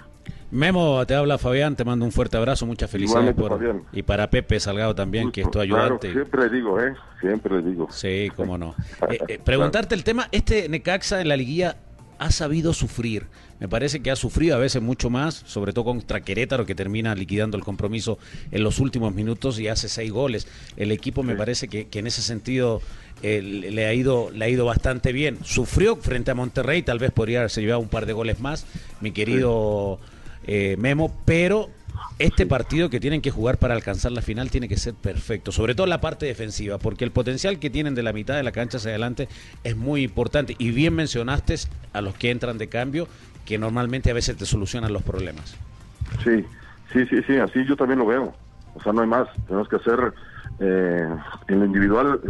[0.50, 4.60] Memo, te habla Fabián, te mando un fuerte abrazo, muchas felicidades por, y para Pepe
[4.60, 6.12] Salgado también, Justo, que es tu ayudante.
[6.12, 6.94] Claro, siempre digo, ¿eh?
[7.20, 7.88] Siempre digo.
[7.90, 8.74] Sí, cómo no.
[9.28, 11.76] eh, preguntarte el tema, este Necaxa en la liguilla
[12.18, 13.26] ha sabido sufrir.
[13.58, 17.14] Me parece que ha sufrido a veces mucho más, sobre todo contra Querétaro, que termina
[17.14, 18.18] liquidando el compromiso
[18.50, 20.46] en los últimos minutos y hace seis goles.
[20.76, 22.82] El equipo me parece que, que en ese sentido
[23.22, 25.38] eh, le, ha ido, le ha ido bastante bien.
[25.42, 28.66] Sufrió frente a Monterrey, tal vez podría haberse llevado un par de goles más,
[29.00, 29.98] mi querido
[30.46, 31.70] eh, Memo, pero
[32.18, 35.74] este partido que tienen que jugar para alcanzar la final tiene que ser perfecto, sobre
[35.74, 38.78] todo la parte defensiva, porque el potencial que tienen de la mitad de la cancha
[38.78, 39.28] hacia adelante
[39.64, 40.56] es muy importante.
[40.58, 41.56] Y bien mencionaste
[41.92, 43.06] a los que entran de cambio,
[43.44, 45.56] que normalmente a veces te solucionan los problemas.
[46.24, 46.44] Sí,
[46.92, 48.34] sí, sí, sí, así yo también lo veo.
[48.74, 49.28] O sea, no hay más.
[49.46, 50.14] Tenemos que hacer
[50.60, 51.08] eh,
[51.48, 52.20] en lo individual,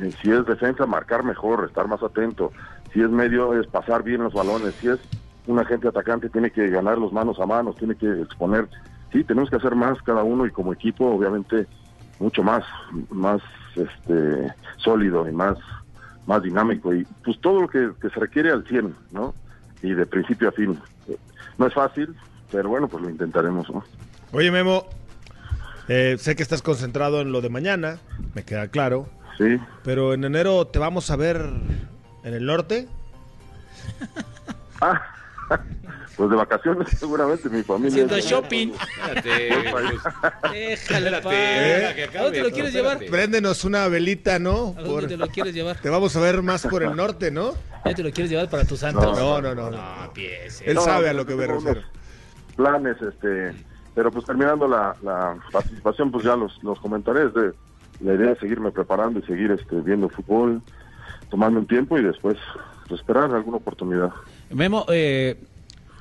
[0.00, 2.50] eh, si es defensa, marcar mejor, estar más atento.
[2.92, 4.74] Si es medio, es pasar bien los balones.
[4.80, 4.98] Si es
[5.46, 8.68] un agente atacante, tiene que ganar los manos a manos, tiene que exponer
[9.12, 11.66] sí, tenemos que hacer más cada uno y como equipo, obviamente,
[12.18, 12.64] mucho más,
[13.10, 13.40] más
[13.76, 15.58] este sólido y más
[16.26, 19.34] más dinámico y pues todo lo que, se requiere al 100, ¿no?
[19.82, 20.78] Y de principio a fin.
[21.58, 22.14] No es fácil,
[22.50, 23.84] pero bueno, pues lo intentaremos, ¿no?
[24.32, 24.86] Oye, Memo,
[25.88, 27.98] eh, sé que estás concentrado en lo de mañana,
[28.34, 29.08] me queda claro.
[29.36, 29.58] Sí.
[29.82, 31.50] Pero en enero te vamos a ver
[32.22, 32.88] en el norte.
[34.80, 35.02] ah,
[36.16, 38.04] pues de vacaciones seguramente mi familia.
[38.04, 38.72] Haciendo shopping.
[40.52, 42.08] Déjale, ¿Eh?
[42.18, 42.98] ¿A dónde lo quieres llevar?
[43.10, 44.74] Préndenos una velita, ¿no?
[44.78, 45.80] ¿A dónde te lo quieres llevar?
[45.80, 47.54] Te vamos a ver más por el norte, ¿no?
[47.84, 49.00] ¿Ya te lo quieres llevar para tu santo?
[49.00, 49.54] No, no, no.
[49.54, 50.12] no, no.
[50.14, 51.82] Él sabe a lo que me refiero.
[52.56, 53.52] Planes, este...
[53.94, 57.28] Pero pues terminando la, la participación, pues ya los, los comentaré.
[57.28, 57.52] de
[58.00, 60.62] la idea es seguirme preparando y seguir este, viendo fútbol,
[61.30, 62.36] tomando un tiempo y después
[62.88, 64.10] pues, esperar alguna oportunidad.
[64.50, 65.38] Memo, eh,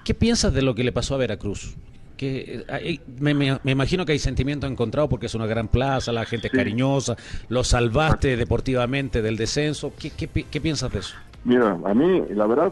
[0.03, 1.75] ¿Qué piensas de lo que le pasó a Veracruz?
[2.17, 6.49] Que, eh, me, imagino que hay sentimiento encontrado porque es una gran plaza, la gente
[6.49, 7.15] cariñosa,
[7.49, 9.93] lo salvaste deportivamente del descenso.
[9.97, 11.15] ¿Qué, qué, piensas de eso?
[11.43, 12.71] Mira, a mí, la verdad,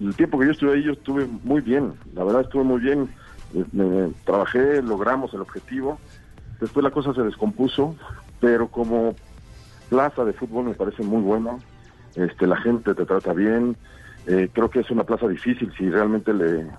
[0.00, 1.94] el tiempo que yo estuve ahí, yo estuve muy bien.
[2.14, 3.08] La verdad, estuve muy bien.
[3.54, 5.98] Eh, trabajé, logramos el objetivo.
[6.60, 7.96] Después la cosa se descompuso,
[8.40, 9.14] pero como
[9.88, 11.56] plaza de fútbol me parece muy buena.
[12.14, 13.76] Este, la gente te trata bien,
[14.26, 16.70] eh, creo que es una plaza difícil si realmente le,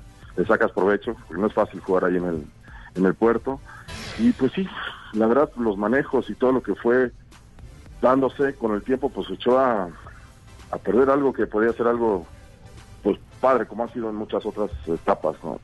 [0.47, 2.45] sacas provecho, porque no es fácil jugar ahí en el,
[2.95, 3.59] en el puerto.
[4.19, 4.67] Y pues sí,
[5.13, 7.11] la verdad, los manejos y todo lo que fue
[8.01, 9.89] dándose con el tiempo, pues echó a,
[10.71, 12.25] a perder algo que podía ser algo
[13.01, 15.35] pues padre, como ha sido en muchas otras etapas.
[15.43, 15.59] ¿no?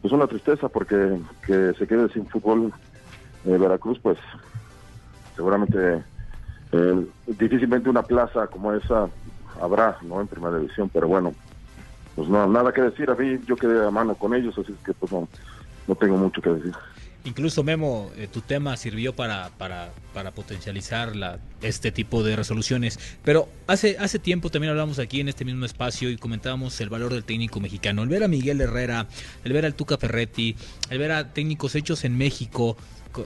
[0.00, 2.72] Pues una tristeza porque que se quede sin fútbol
[3.44, 4.18] eh, Veracruz, pues
[5.36, 6.02] seguramente
[6.72, 9.08] eh, difícilmente una plaza como esa
[9.60, 10.20] habrá, ¿no?
[10.20, 11.34] En primera división, pero bueno,
[12.14, 13.10] pues no, nada que decir.
[13.10, 15.28] A mí yo quedé a mano con ellos, así que pues no,
[15.86, 16.74] no tengo mucho que decir.
[17.24, 22.98] Incluso Memo, eh, tu tema sirvió para, para, para potencializar la, este tipo de resoluciones,
[23.24, 27.12] pero hace, hace tiempo también hablamos aquí en este mismo espacio y comentábamos el valor
[27.12, 28.02] del técnico mexicano.
[28.02, 29.08] El ver a Miguel Herrera,
[29.44, 30.56] el ver al Tuca Ferretti,
[30.90, 32.76] el ver a técnicos hechos en México,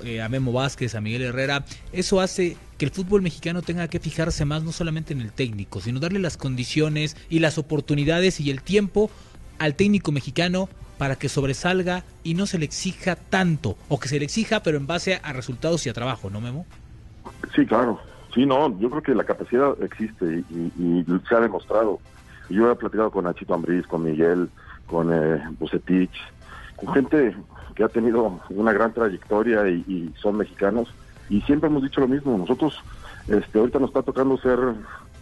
[0.05, 4.01] eh, a Memo Vázquez, a Miguel Herrera, eso hace que el fútbol mexicano tenga que
[4.01, 8.51] fijarse más no solamente en el técnico, sino darle las condiciones y las oportunidades y
[8.51, 9.11] el tiempo
[9.63, 14.19] al técnico mexicano para que sobresalga y no se le exija tanto, o que se
[14.19, 16.67] le exija pero en base a resultados y a trabajo, ¿no, Memo?
[17.55, 18.01] Sí, claro.
[18.35, 22.01] Sí, no, yo creo que la capacidad existe y, se ha demostrado.
[22.49, 24.49] Yo he platicado con Nachito Ambriz, con Miguel,
[24.87, 26.11] con eh, Bucetich,
[26.77, 27.37] con gente
[27.75, 30.93] que ha tenido una gran trayectoria y, son mexicanos
[31.29, 32.83] y siempre hemos dicho lo mismo nosotros
[33.29, 34.59] este ahorita nos está tocando ser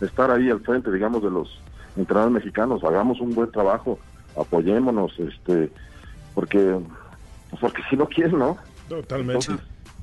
[0.00, 1.60] estar ahí al frente digamos de los
[1.96, 3.98] entrenadores mexicanos hagamos un buen trabajo
[4.36, 5.70] apoyémonos este
[6.34, 6.78] porque
[7.60, 8.56] porque si no quieren no
[8.88, 9.46] totalmente.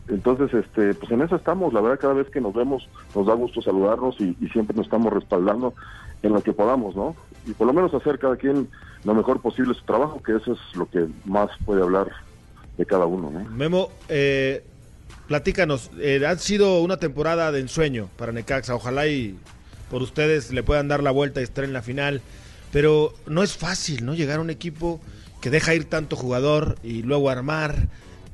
[0.09, 1.73] Entonces, este pues en eso estamos.
[1.73, 5.11] La verdad cada vez que nos vemos nos da gusto saludarnos y, siempre nos estamos
[5.11, 5.73] respaldando
[6.23, 8.67] en lo que podamos no y por lo menos hacer cada quien
[9.03, 12.07] lo mejor posible su trabajo que eso es lo que más puede hablar
[12.77, 13.29] de cada uno.
[13.31, 13.43] ¿no?
[13.51, 14.63] Memo, eh,
[15.27, 19.37] platícanos, eh, ha sido una temporada de ensueño para Necaxa, ojalá y
[19.89, 22.21] por ustedes le puedan dar la vuelta y estar en la final,
[22.71, 24.13] pero no es fácil, ¿no?
[24.13, 24.99] Llegar a un equipo
[25.41, 27.87] que deja ir tanto jugador y luego armar.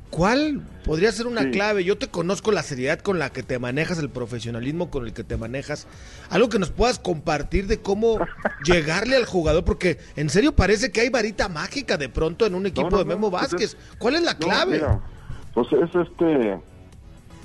[0.10, 1.84] ¿Cuál podría ser una clave?
[1.84, 5.24] Yo te conozco la seriedad con la que te manejas, el profesionalismo con el que
[5.24, 5.88] te manejas.
[6.30, 8.20] Algo que nos puedas compartir de cómo
[8.64, 12.68] llegarle al jugador, porque en serio parece que hay varita mágica de pronto en un
[12.68, 13.78] equipo de Memo pues Vázquez.
[13.98, 14.84] ¿Cuál es la clave?
[15.56, 16.60] pues es este,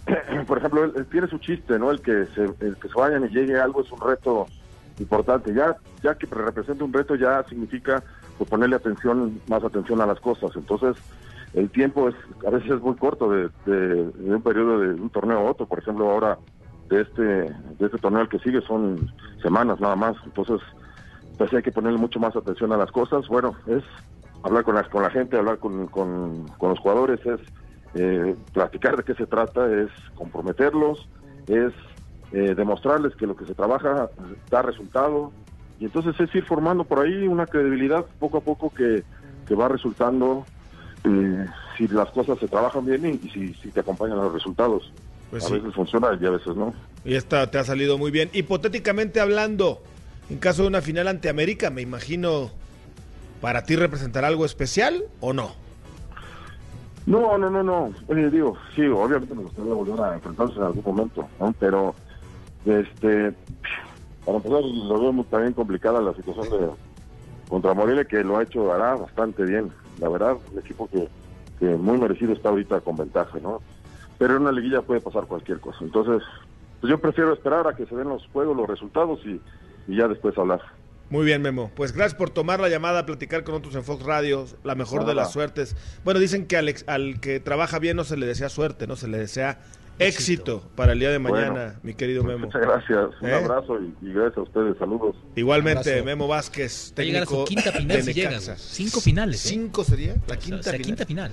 [0.46, 1.90] por ejemplo, él, tiene su chiste, ¿no?
[1.90, 4.46] El que se, el que se vayan y llegue algo es un reto
[4.98, 5.52] importante.
[5.54, 8.02] Ya, ya que representa un reto ya significa
[8.36, 10.50] pues, ponerle atención, más atención a las cosas.
[10.56, 10.96] Entonces
[11.54, 12.14] el tiempo es
[12.46, 15.66] a veces es muy corto de, un periodo de un torneo a otro.
[15.66, 16.38] Por ejemplo, ahora
[16.88, 20.16] de este de este torneo al que sigue son semanas nada más.
[20.24, 20.60] Entonces,
[21.36, 23.26] pues hay que ponerle mucho más atención a las cosas.
[23.28, 23.84] Bueno, es
[24.42, 27.40] hablar con la, con la gente, hablar con, con, los jugadores, es
[27.94, 31.08] eh, platicar de qué se trata, es comprometerlos,
[31.46, 31.72] es
[32.32, 34.10] eh, demostrarles que lo que se trabaja
[34.50, 35.32] da resultado.
[35.80, 39.04] Y entonces es ir formando por ahí una credibilidad poco a poco que,
[39.46, 40.44] que va resultando
[41.04, 44.92] eh, si las cosas se trabajan bien y, si, te acompañan los resultados.
[45.30, 46.74] Pues a veces funciona y a veces no.
[47.04, 48.30] Y esta te ha salido muy bien.
[48.32, 49.82] Hipotéticamente hablando,
[50.30, 52.50] en caso de una final ante América, me imagino,
[53.40, 55.52] ¿para ti representará algo especial o no?
[57.06, 57.90] No, no, no, no.
[58.30, 61.26] digo, sí, obviamente me gustaría volver a enfrentarse en algún momento,
[61.58, 61.94] Pero,
[62.68, 63.32] este,
[64.24, 66.68] para empezar, lo veo también complicada la situación de
[67.48, 71.08] contra Morelia, que lo ha hecho, hará bastante bien la verdad, un equipo que,
[71.60, 73.60] muy merecido está ahorita con ventaja, ¿no?
[74.16, 75.78] Pero en una liguilla puede pasar cualquier cosa.
[75.80, 76.22] Entonces,
[76.80, 79.40] pues yo prefiero esperar a que se den los juegos, los resultados y,
[79.88, 80.60] y ya después hablar.
[81.10, 81.70] Muy bien, Memo.
[81.74, 84.44] Pues gracias por tomar la llamada, platicar con otros en Fox Radio.
[84.62, 85.74] La mejor de las suertes.
[86.04, 89.08] Bueno, dicen que al, al, que trabaja bien no se le desea suerte, no se
[89.08, 89.58] le desea
[89.98, 92.46] éxito, para el día de mañana, mi querido Memo.
[92.46, 93.10] Muchas gracias.
[93.20, 93.34] Un ¿Eh?
[93.34, 94.78] abrazo y, gracias a ustedes.
[94.78, 95.16] Saludos.
[95.36, 98.52] Igualmente, Memo Vázquez, técnico a su quinta final si llegas.
[98.58, 99.44] Cinco finales.
[99.44, 99.48] ¿eh?
[99.48, 100.16] ¿Cinco sería?
[100.26, 100.86] La quinta, o sea, final.
[100.86, 101.32] quinta final.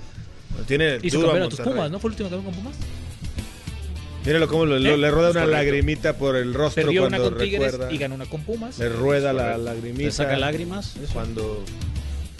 [0.66, 1.98] tiene Hizo campeón a tus Pumas, ¿no?
[1.98, 2.76] ¿Fue el último campeón con Pumas?
[4.24, 4.96] Míralo cómo le, ¿Eh?
[4.96, 7.92] le rueda una lagrimita por el rostro Perdió cuando una con Tigres recuerda.
[7.92, 8.76] y ganó una con Pumas.
[8.78, 10.02] Le rueda la lagrimita.
[10.02, 10.96] Le saca lágrimas.
[10.96, 11.12] Eso.
[11.12, 11.64] Cuando...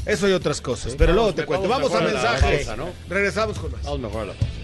[0.05, 0.93] Eso y otras cosas.
[0.93, 1.69] Sí, pero vamos, luego te cuento.
[1.69, 2.69] Vamos, a mensajes.
[3.09, 3.85] Regresamos con más.
[3.85, 4.56] Vamos mejor a la pausa.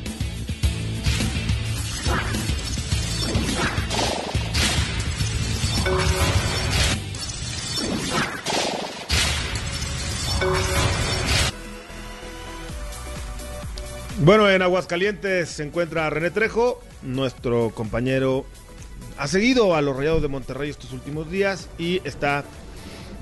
[14.21, 18.45] Bueno, en Aguascalientes se encuentra René Trejo, nuestro compañero.
[19.19, 22.45] Ha seguido a los Rayados de Monterrey estos últimos días y está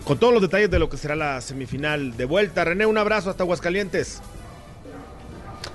[0.05, 2.65] con todos los detalles de lo que será la semifinal de vuelta.
[2.65, 4.21] René, un abrazo hasta Aguascalientes.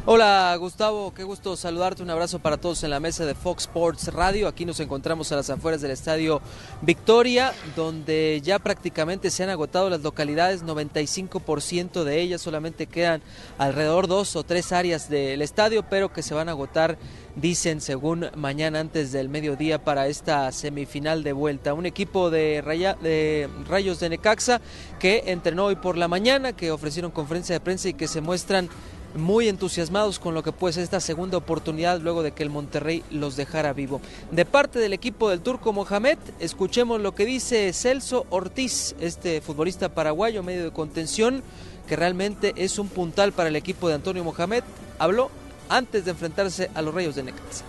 [0.08, 4.14] Hola Gustavo, qué gusto saludarte, un abrazo para todos en la mesa de Fox Sports
[4.14, 4.48] Radio.
[4.48, 6.44] Aquí nos encontramos a las afueras del Estadio
[6.84, 13.24] Victoria, donde ya prácticamente se han agotado las localidades, 95% de ellas, solamente quedan
[13.58, 17.00] alrededor dos o tres áreas del estadio, pero que se van a agotar,
[17.36, 21.74] dicen, según mañana antes del mediodía para esta semifinal de vuelta.
[21.74, 22.62] Un equipo de,
[23.02, 24.62] de Rayos de Necaxa
[25.00, 28.70] que entrenó hoy por la mañana, que ofrecieron conferencia de prensa y que se muestran
[29.16, 33.04] muy entusiasmados con lo que puede ser esta segunda oportunidad luego de que el Monterrey
[33.10, 34.02] los dejara vivo.
[34.32, 39.90] De parte del equipo del Turco Mohamed, escuchemos lo que dice Celso Ortiz, este futbolista
[39.90, 41.44] paraguayo medio de contención,
[41.88, 44.64] que realmente es un puntal para el equipo de Antonio Mohamed.
[45.00, 45.30] Habló
[45.70, 47.64] antes de enfrentarse a los Rayos de Necaxa.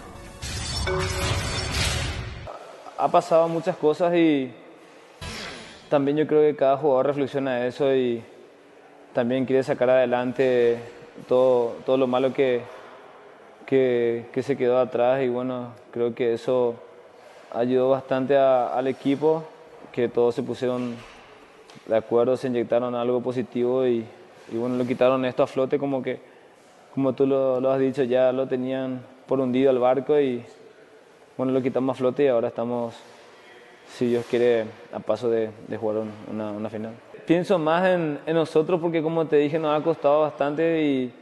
[2.99, 4.51] Ha pasado muchas cosas y
[5.91, 8.23] también yo creo que cada jugador reflexiona eso y
[9.13, 10.79] también quiere sacar adelante
[11.29, 12.63] todo, todo lo malo que,
[13.67, 16.75] que, se quedó atrás y bueno, creo que eso
[17.53, 19.45] ayudó bastante al equipo,
[19.93, 20.95] que todos se pusieron
[21.87, 24.05] de acuerdo, se inyectaron algo positivo y,
[24.53, 26.21] y bueno, lo quitaron esto a flote como que,
[26.95, 30.45] como tú lo, has dicho, ya lo tenían por hundido al barco y
[31.37, 32.95] bueno, lo quitamos a flote y ahora estamos,
[33.89, 36.93] si Dios quiere, a paso de, jugar una final
[37.27, 41.13] pienso más en, nosotros porque como te dije nos ha costado bastante y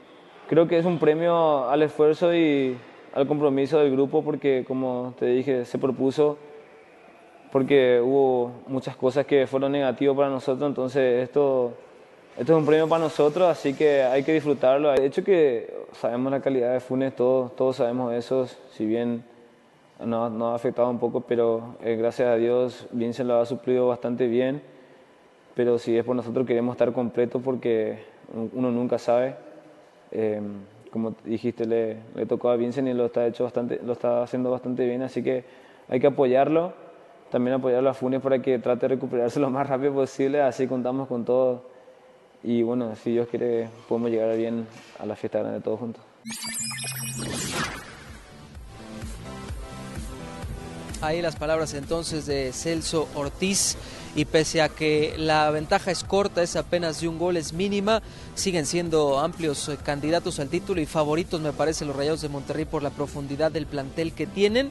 [0.48, 2.76] creo que es un premio al esfuerzo y
[3.14, 6.36] al compromiso del grupo porque como te dije se propuso
[7.50, 10.68] porque hubo muchas cosas que fueron negativas para nosotros.
[10.68, 11.72] Entonces esto
[12.36, 14.92] esto es un premio para nosotros así que hay que disfrutarlo.
[14.92, 19.24] De hecho que sabemos la calidad de Funes todos todos sabemos eso si bien
[20.04, 24.26] nos, ha afectado un poco pero eh, gracias a Dios se lo ha suplido bastante
[24.26, 24.73] bien
[25.54, 27.98] pero si es por nosotros queremos estar completos porque
[28.52, 29.36] uno nunca sabe.
[30.10, 30.40] Eh,
[30.90, 34.50] como dijiste, le, le, tocó a Vincent y lo está, hecho bastante, lo está haciendo
[34.50, 35.44] bastante bien, así que
[35.88, 36.72] hay que apoyarlo.
[37.30, 41.08] También apoyarlo a Funes para que trate de recuperarse lo más rápido posible, así contamos
[41.08, 41.62] con todo.
[42.42, 44.66] Y bueno, si Dios quiere, podemos llegar bien
[44.98, 46.02] a la fiesta grande todos juntos.
[51.00, 53.76] Ahí las palabras entonces de Celso Ortiz
[54.14, 58.03] y pese a que la ventaja es corta, es apenas de un gol, es mínima,
[58.35, 62.64] siguen siendo amplios eh, candidatos al título y favoritos me parece los Rayados de Monterrey
[62.64, 64.70] por la profundidad del plantel que tienen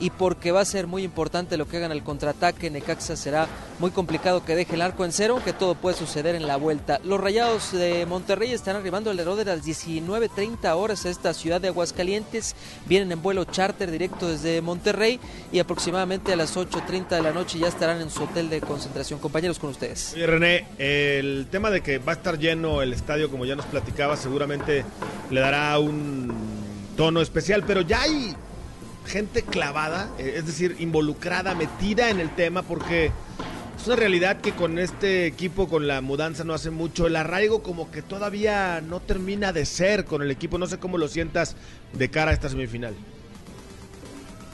[0.00, 2.70] y porque va a ser muy importante lo que hagan el contraataque.
[2.70, 3.46] Necaxa será
[3.78, 7.00] muy complicado que deje el arco en cero, aunque todo puede suceder en la vuelta.
[7.04, 11.68] Los Rayados de Monterrey están arribando alrededor de las 19.30 horas a esta ciudad de
[11.68, 12.54] Aguascalientes.
[12.86, 15.20] Vienen en vuelo charter directo desde Monterrey
[15.52, 19.20] y aproximadamente a las 8.30 de la noche ya estarán en su hotel de concentración.
[19.20, 20.14] Compañeros, con ustedes.
[20.16, 24.16] René, el tema de que va a estar lleno el estadio, como ya nos platicaba,
[24.16, 24.84] seguramente
[25.30, 26.32] le dará un
[26.96, 28.34] tono especial, pero ya hay
[29.06, 33.12] gente clavada, eh, es decir, involucrada, metida en el tema, porque
[33.78, 37.62] es una realidad que con este equipo, con la mudanza no hace mucho, el arraigo
[37.62, 41.56] como que todavía no termina de ser con el equipo, no sé cómo lo sientas
[41.92, 42.94] de cara a esta semifinal.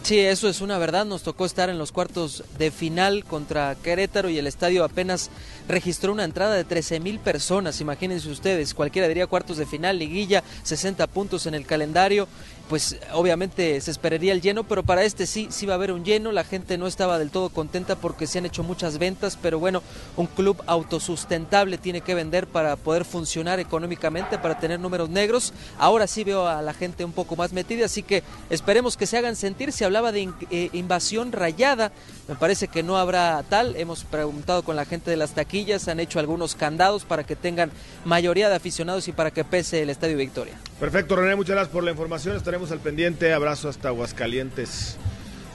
[0.03, 1.05] Sí, eso es una verdad.
[1.05, 5.31] Nos tocó estar en los cuartos de final contra Querétaro y el estadio apenas
[5.69, 7.81] registró una entrada de 13 mil personas.
[7.81, 12.27] Imagínense ustedes, cualquiera diría cuartos de final, liguilla, 60 puntos en el calendario
[12.71, 16.05] pues obviamente se esperaría el lleno, pero para este sí, sí va a haber un
[16.05, 19.59] lleno, la gente no estaba del todo contenta porque se han hecho muchas ventas, pero
[19.59, 19.83] bueno,
[20.17, 25.53] un club autosustentable tiene que vender para poder funcionar económicamente, para tener números negros.
[25.79, 29.19] Ahora sí veo a la gente un poco más metida, así que esperemos que se
[29.19, 31.91] hagan sentir, se hablaba de eh, invasión rayada.
[32.29, 33.75] Me parece que no habrá tal.
[33.75, 37.73] Hemos preguntado con la gente de las taquillas, han hecho algunos candados para que tengan
[38.05, 40.55] mayoría de aficionados y para que pese el Estadio Victoria.
[40.81, 42.37] Perfecto, René, muchas gracias por la información.
[42.37, 43.35] Estaremos al pendiente.
[43.35, 44.97] Abrazo hasta Aguascalientes,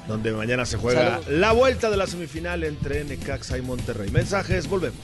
[0.07, 4.11] donde mañana se juega la vuelta de la semifinal entre Necaxa y Monterrey.
[4.11, 4.99] Mensajes, volvemos.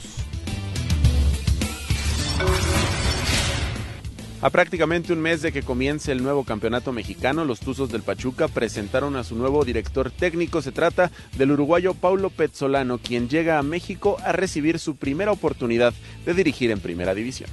[4.42, 8.46] A prácticamente un mes de que comience el nuevo campeonato mexicano, los Tuzos del Pachuca
[8.46, 10.62] presentaron a su nuevo director técnico.
[10.62, 15.92] Se trata del uruguayo Paulo Pezzolano, quien llega a México a recibir su primera oportunidad
[16.24, 17.50] de dirigir en Primera División.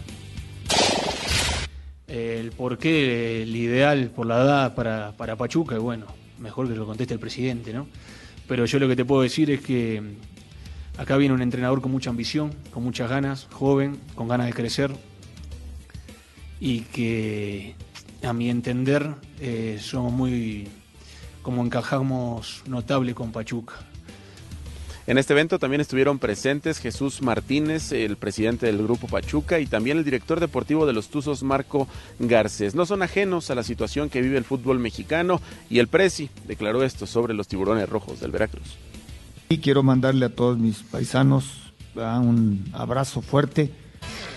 [2.09, 6.07] El por qué, el ideal por la edad para, para Pachuca, bueno,
[6.39, 7.87] mejor que lo conteste el presidente, ¿no?
[8.47, 10.01] Pero yo lo que te puedo decir es que
[10.97, 14.91] acá viene un entrenador con mucha ambición, con muchas ganas, joven, con ganas de crecer,
[16.59, 17.75] y que
[18.23, 20.67] a mi entender eh, somos muy
[21.41, 23.75] como encajamos notable con Pachuca.
[25.09, 29.97] En este evento también estuvieron presentes Jesús Martínez, el presidente del Grupo Pachuca, y también
[29.97, 31.87] el director deportivo de los Tuzos, Marco
[32.19, 32.75] Garcés.
[32.75, 36.83] No son ajenos a la situación que vive el fútbol mexicano y el Presi declaró
[36.83, 38.77] esto sobre los tiburones rojos del Veracruz.
[39.49, 43.71] Y quiero mandarle a todos mis paisanos un abrazo fuerte,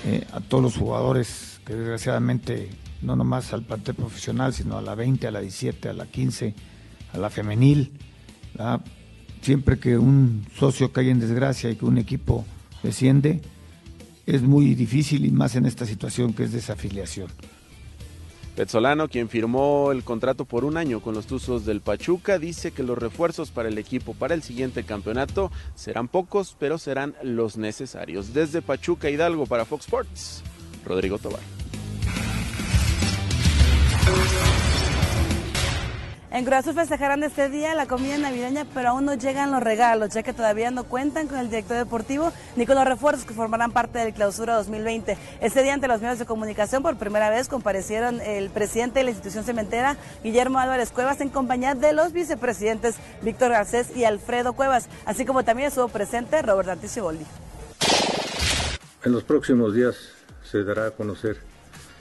[0.07, 2.71] eh, a todos los jugadores que desgraciadamente
[3.03, 6.55] no nomás al plantel profesional, sino a la 20, a la 17, a la 15,
[7.13, 7.93] a la femenil.
[9.43, 12.45] Siempre que un socio cae en desgracia y que un equipo
[12.83, 13.41] desciende,
[14.25, 17.29] es muy difícil y más en esta situación que es desafiliación.
[18.55, 22.83] Petzolano, quien firmó el contrato por un año con los Tuzos del Pachuca, dice que
[22.83, 28.35] los refuerzos para el equipo para el siguiente campeonato serán pocos, pero serán los necesarios.
[28.35, 30.43] Desde Pachuca Hidalgo para Fox Sports.
[30.85, 31.62] Rodrigo Tobar.
[36.35, 40.15] En Cruz Azul festejarán este día la comida navideña, pero aún no llegan los regalos,
[40.15, 43.71] ya que todavía no cuentan con el director deportivo ni con los refuerzos que formarán
[43.71, 45.19] parte del clausura 2020.
[45.43, 49.11] Este día ante los medios de comunicación por primera vez comparecieron el presidente de la
[49.11, 54.89] institución cementera, Guillermo Álvarez Cuevas, en compañía de los vicepresidentes Víctor Garcés y Alfredo Cuevas,
[55.05, 57.27] así como también estuvo presente Robert Anticiboldi.
[59.05, 59.97] En los próximos días
[60.51, 61.37] se dará a conocer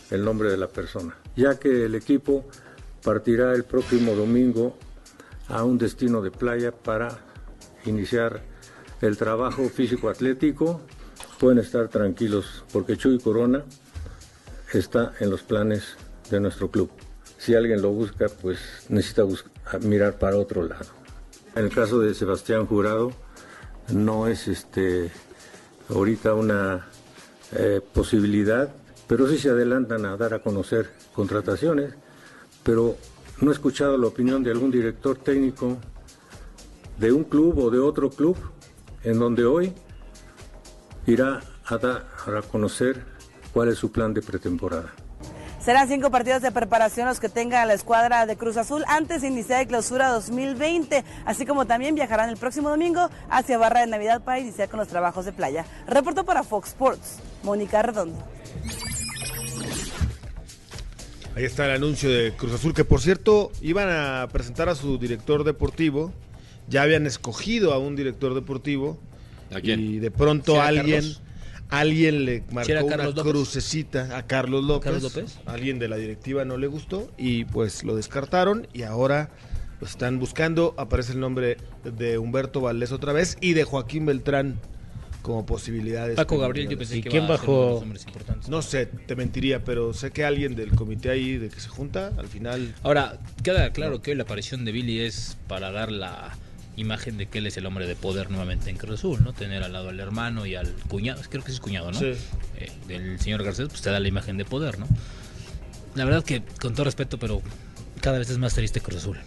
[0.10, 2.46] el nombre de la persona, ya que el equipo
[3.04, 4.78] partirá el próximo domingo
[5.48, 7.20] a un destino de playa para
[7.86, 8.42] iniciar
[9.02, 10.82] el trabajo físico-atlético.
[11.40, 13.64] Pueden estar tranquilos porque Chuy Corona
[14.74, 15.96] está en los planes
[16.30, 16.90] de nuestro club.
[17.38, 18.60] Si alguien lo busca, pues
[18.90, 19.24] necesita
[19.82, 20.86] mirar para otro lado.
[21.56, 23.12] En el caso de Sebastián Jurado,
[23.92, 25.12] no es este
[25.90, 26.88] ahorita una
[27.54, 28.74] eh, posibilidad,
[29.08, 31.94] pero sí se adelantan a dar a conocer contrataciones,
[32.64, 32.96] pero
[33.42, 35.78] no he escuchado la opinión de algún director técnico
[36.98, 38.38] de un club o de otro club
[39.04, 39.74] en donde hoy
[41.08, 43.04] irá a dar a conocer
[43.54, 44.94] cuál es su plan de pretemporada.
[45.64, 49.28] Serán cinco partidos de preparación los que tenga la escuadra de Cruz Azul antes de
[49.28, 54.24] iniciar el clausura 2020, así como también viajarán el próximo domingo hacia Barra de Navidad
[54.24, 55.66] para iniciar con los trabajos de playa.
[55.86, 58.18] Reporto para Fox Sports, Mónica Redondo.
[61.36, 64.98] Ahí está el anuncio de Cruz Azul, que por cierto iban a presentar a su
[64.98, 66.12] director deportivo.
[66.68, 69.00] Ya habían escogido a un director deportivo.
[69.54, 69.80] ¿A quién?
[69.80, 71.04] Y de pronto alguien
[71.70, 75.40] alguien le marcó una crucecita a Carlos López.
[75.46, 79.30] Alguien de la directiva no le gustó y pues lo descartaron y ahora
[79.80, 80.76] lo están buscando.
[80.78, 84.60] Aparece el nombre de Humberto Valdés otra vez y de Joaquín Beltrán
[85.22, 86.16] como posibilidades.
[86.16, 87.84] Paco Gabriel, yo pensé ¿Y quién bajó?
[88.48, 92.12] No sé, te mentiría, pero sé que alguien del comité ahí de que se junta,
[92.18, 92.74] al final.
[92.84, 96.36] Ahora, queda claro que hoy la aparición de Billy es para dar la
[96.78, 99.34] imagen de que él es el hombre de poder nuevamente en Cruz Azul, ¿no?
[99.34, 102.00] Tener al lado al hermano y al cuñado, creo que es cuñado, ¿no?
[102.00, 102.14] Sí.
[102.58, 104.88] Eh, del señor Garcés, pues te da la imagen de poder, ¿no?
[105.96, 107.42] La verdad que, con todo respeto, pero
[108.00, 109.18] cada vez es más triste Cruz Azul.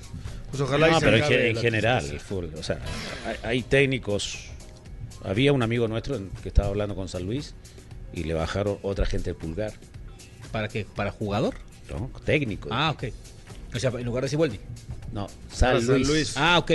[0.51, 2.05] Pues ojalá no, pero en, general,
[2.57, 2.79] o sea,
[3.43, 4.51] hay, técnicos.
[5.25, 7.55] Había un amigo nuestro que estaba hablando con San Luis
[8.13, 9.73] y le bajaron otra gente de pulgar.
[10.53, 10.87] ¿Para qué?
[10.95, 11.55] ¿Para jugador?
[11.91, 12.69] No, técnico.
[12.71, 13.05] Ah, ok.
[13.75, 14.61] O sea, en lugar de Siboldi.
[15.13, 16.07] No, San Luis.
[16.07, 16.37] Luis.
[16.37, 16.71] Ah, ok.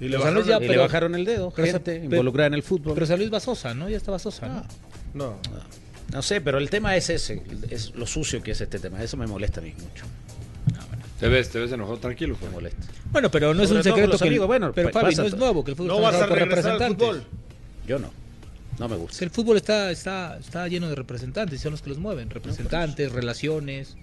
[0.00, 2.94] Y le, bajaron, el dedo, gente involucrada en el fútbol.
[2.94, 3.88] Pero San Luis va Sosa, ¿no?
[3.88, 4.64] Ya estaba Sosa, ¿no?
[5.14, 5.38] No.
[6.12, 6.22] no.
[6.22, 9.02] sé, pero el tema es ese, es lo sucio que es este tema.
[9.02, 10.04] Eso me molesta a mí mucho.
[11.20, 12.86] ¿Te ves, te ves enojado, tranquilo, me molesta.
[13.12, 15.76] Bueno, pero no es un secreto que bueno, pero Fabi, no es nuevo que el
[15.76, 17.24] fútbol no vas a regresar al fútbol.
[17.86, 18.10] Yo no.
[18.78, 19.24] No me gusta.
[19.24, 22.28] El fútbol está, está, está lleno de representantes, son los que los mueven.
[22.30, 23.96] Representantes, relaciones.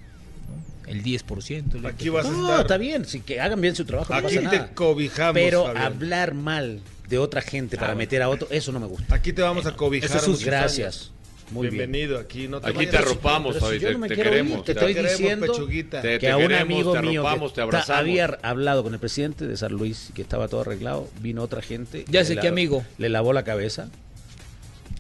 [0.88, 1.76] el 10%.
[1.76, 2.62] el Aquí vas a No, estar.
[2.62, 4.74] está bien, sí, que hagan bien su trabajo, no Aquí pasa te nada.
[4.74, 5.84] cobijamos, Pero Fabián.
[5.84, 9.14] hablar mal de otra gente para meter a otro, eso no me gusta.
[9.14, 10.10] Aquí te vamos a cobijar.
[10.10, 10.96] Eso es muchos gracias.
[10.96, 11.12] años.
[11.50, 11.80] Muy bien.
[11.92, 12.48] Bienvenido aquí.
[12.48, 12.92] No Aquí vayas.
[12.92, 14.58] te arropamos, si te, no me te quiero queremos.
[14.60, 16.02] ir, te te estoy queremos, diciendo pechuguita.
[16.02, 18.00] Te- que te a un queremos, amigo te mío que te abrazamos.
[18.00, 21.62] había hablado con el presidente de San Luis y que estaba todo arreglado, vino otra
[21.62, 22.06] gente.
[22.08, 22.86] Ya sé qué amigo.
[22.98, 23.90] Le lavó la cabeza.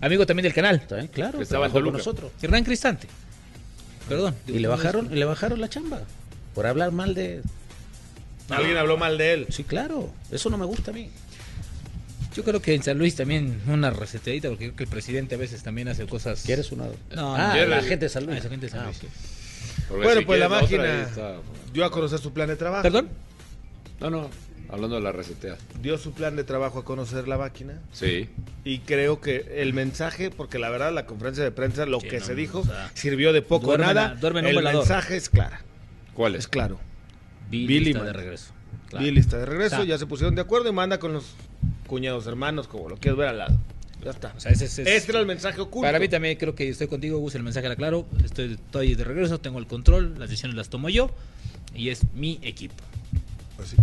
[0.01, 0.81] Amigo también del canal.
[1.13, 2.31] Claro, Que estaba con nosotros.
[2.41, 3.07] Hernán Cristante.
[4.09, 4.35] Perdón.
[4.47, 6.01] Y le bajaron, y le bajaron la chamba
[6.55, 7.41] por hablar mal de.
[8.49, 9.47] Alguien habló mal de él.
[9.49, 10.09] Sí, claro.
[10.31, 11.09] Eso no me gusta a mí.
[12.35, 15.37] Yo creo que en San Luis también una recetadita, porque creo que el presidente a
[15.37, 16.43] veces también hace cosas.
[16.45, 16.85] ¿Quieres una?
[17.15, 17.83] No, Ah, no, la no.
[17.83, 18.37] gente de San Luis.
[18.37, 18.99] Ah, esa gente de San Ah, Luis.
[19.89, 21.35] Bueno, si pues la máquina está.
[21.73, 22.83] dio a conocer su plan de trabajo.
[22.83, 23.09] ¿Perdón?
[23.99, 24.29] No, no,
[24.69, 25.57] hablando de la resetea.
[25.81, 27.79] Dio su plan de trabajo a conocer la máquina.
[27.91, 28.29] Sí.
[28.63, 32.19] Y creo que el mensaje, porque la verdad la conferencia de prensa, lo Sí, que
[32.19, 33.89] no, se dijo, o sea, sirvió de poco nada.
[33.89, 35.61] en la- duerme en un el mensaje es clara.
[36.13, 36.47] ¿Cuál Es es?
[36.47, 36.79] claro.
[37.49, 38.53] Billy, Billy está de regreso.
[38.89, 39.05] Claro.
[39.05, 41.25] Billy está de regreso, O sea, ya se pusieron de acuerdo y manda con los
[41.87, 43.55] cuñados hermanos, como lo quieres ver al lado.
[44.03, 44.33] Ya está.
[44.35, 45.85] O sea, ese, ese es- este era el mensaje oculto.
[45.87, 48.07] Para mí también creo que estoy contigo, Gus, el mensaje era claro.
[48.23, 51.11] Estoy, estoy de regreso, tengo el control, las decisiones las tomo yo
[51.75, 52.75] y es mi equipo.
[53.57, 53.75] Pues sí.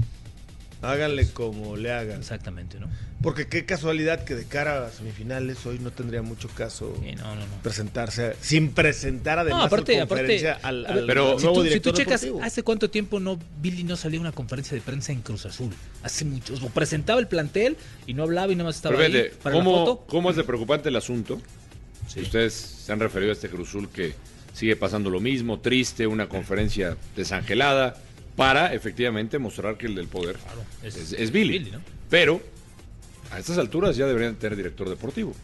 [0.81, 2.21] Háganle como le hagan.
[2.21, 2.87] Exactamente, ¿no?
[3.21, 7.35] Porque qué casualidad que de cara a semifinales hoy no tendría mucho caso Sí, no,
[7.35, 7.63] no, no.
[7.65, 11.47] presentarse sin presentar además No, aparte, su aparte, conferencia al, a ver, al pero- si
[11.47, 12.47] tú, si director tú checas, deportivo.
[12.47, 15.75] ¿hace cuánto tiempo no Billy no salía a una conferencia de prensa en Cruz Azul?
[16.05, 16.55] Hace mucho.
[16.63, 17.77] O presentaba el plantel
[18.07, 20.05] y no hablaba y nada más estaba Pero ahí la ¿cómo, foto.
[20.07, 21.41] ¿cómo es de preocupante el asunto?
[22.07, 22.21] Sí.
[22.21, 24.15] Ustedes se han referido a este Cruzul que
[24.53, 27.97] sigue pasando lo mismo, triste, una conferencia desangelada,
[28.39, 30.37] para efectivamente mostrar que el del poder
[30.83, 31.59] es- es, es Billy.
[31.59, 31.81] Billy, ¿no?
[32.09, 32.41] Pero
[33.33, 35.35] a estas alturas ya deberían tener director deportivo.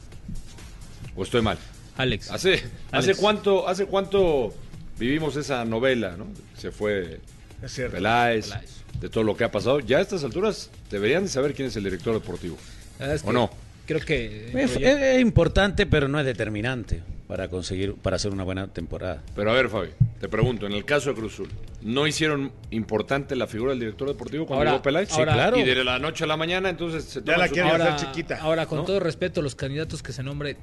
[1.16, 1.58] ¿O estoy mal?
[1.96, 2.30] Alex.
[2.30, 4.54] ¿Hace, hace, cuánto, ¿Hace cuánto
[4.98, 6.16] vivimos esa novela?
[6.16, 6.26] ¿no?
[6.56, 7.20] Se fue
[7.62, 7.96] Es cierto.
[7.96, 8.70] Peláez, Peláez.
[9.00, 9.80] de todo lo que ha pasado.
[9.80, 12.56] Ya a estas alturas deberían de saber quién es el director deportivo.
[12.98, 13.50] ¿O que no?
[13.86, 14.50] Creo que.
[14.54, 19.22] Es- es importante, pero no es determinante para conseguir, para hacer una buena temporada.
[19.36, 19.90] Pero a ver, Fabi,
[20.20, 21.48] te pregunto, en el caso de Cruzul,
[21.84, 25.12] ¿no hicieron importante la figura del director deportivo cuando Ahora- llegó Peláez?
[25.12, 25.58] ahora- claro.
[25.58, 28.66] Y de la noche a la mañana, entonces se Ya la quieren hacer chiquita, ahora,
[28.66, 28.84] con ¿no?
[28.84, 30.56] todo respeto, los candidatos que se nombre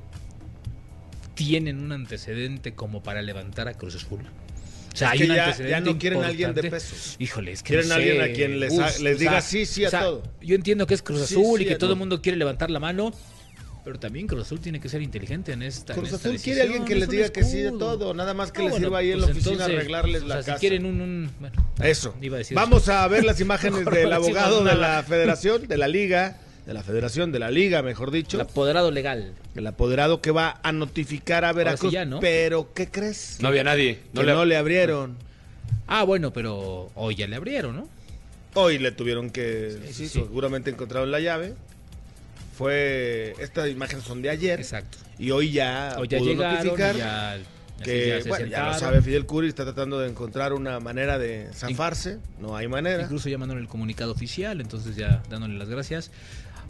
[1.36, 4.19] tienen un antecedente como para levantar a Cruz Azul.
[4.93, 6.69] O sea, Es hay que un ya- antecedente ya no quieren alguien de importante.
[6.72, 7.15] peso.
[7.19, 9.32] Híjole, es que Quieren no a alguien sé, a quien les ha- les o diga
[9.32, 10.24] sea, sí, sí a o sea, todo.
[10.41, 11.93] Yo entiendo que es Cruz Sí, Azul sí y que todo.
[11.93, 13.11] el mundo quiere levantar la mano,
[13.84, 16.93] pero también Cruz Azul tiene que ser inteligente en esta Cruz Azul quiere alguien que
[16.93, 19.11] es les diga que sí de todo, nada más que No, les bueno, sirva ahí
[19.11, 20.57] en pues la oficina entonces, arreglarles o la sea, casa.
[20.57, 22.15] Si quieren un, un- bueno, Eso.
[22.21, 22.93] iba a decir Vamos eso.
[22.93, 27.32] a ver las imágenes del abogado de la federación, de la liga, de la federación,
[27.32, 28.38] de la liga, mejor dicho.
[28.38, 29.34] el apoderado legal.
[29.55, 31.89] El apoderado que va a notificar a Veracruz.
[31.89, 32.19] sí ya, ¿no?
[32.19, 33.38] Pero, ¿qué crees?
[33.41, 33.95] No había nadie.
[33.95, 35.17] Que No le, no le abrieron.
[35.88, 37.89] Ah, bueno, pero hoy ya le abrieron, ¿no?
[38.53, 40.19] Hoy le tuvieron que, Sí, sí, sí, sí.
[40.19, 41.55] seguramente encontraron la llave.
[42.54, 44.60] Fue, estas imágenes son de ayer.
[44.60, 44.97] Exacto.
[45.18, 47.39] Y hoy ya Hoy ya pudo llegaron notificar ya,
[47.84, 51.18] que, ya se bueno, ya lo sabe Fidel Curi, está tratando de encontrar una manera
[51.18, 52.20] de zafarse.
[52.39, 53.04] No hay manera.
[53.04, 56.12] Incluso ya mandaron el comunicado oficial, entonces ya dándole las gracias.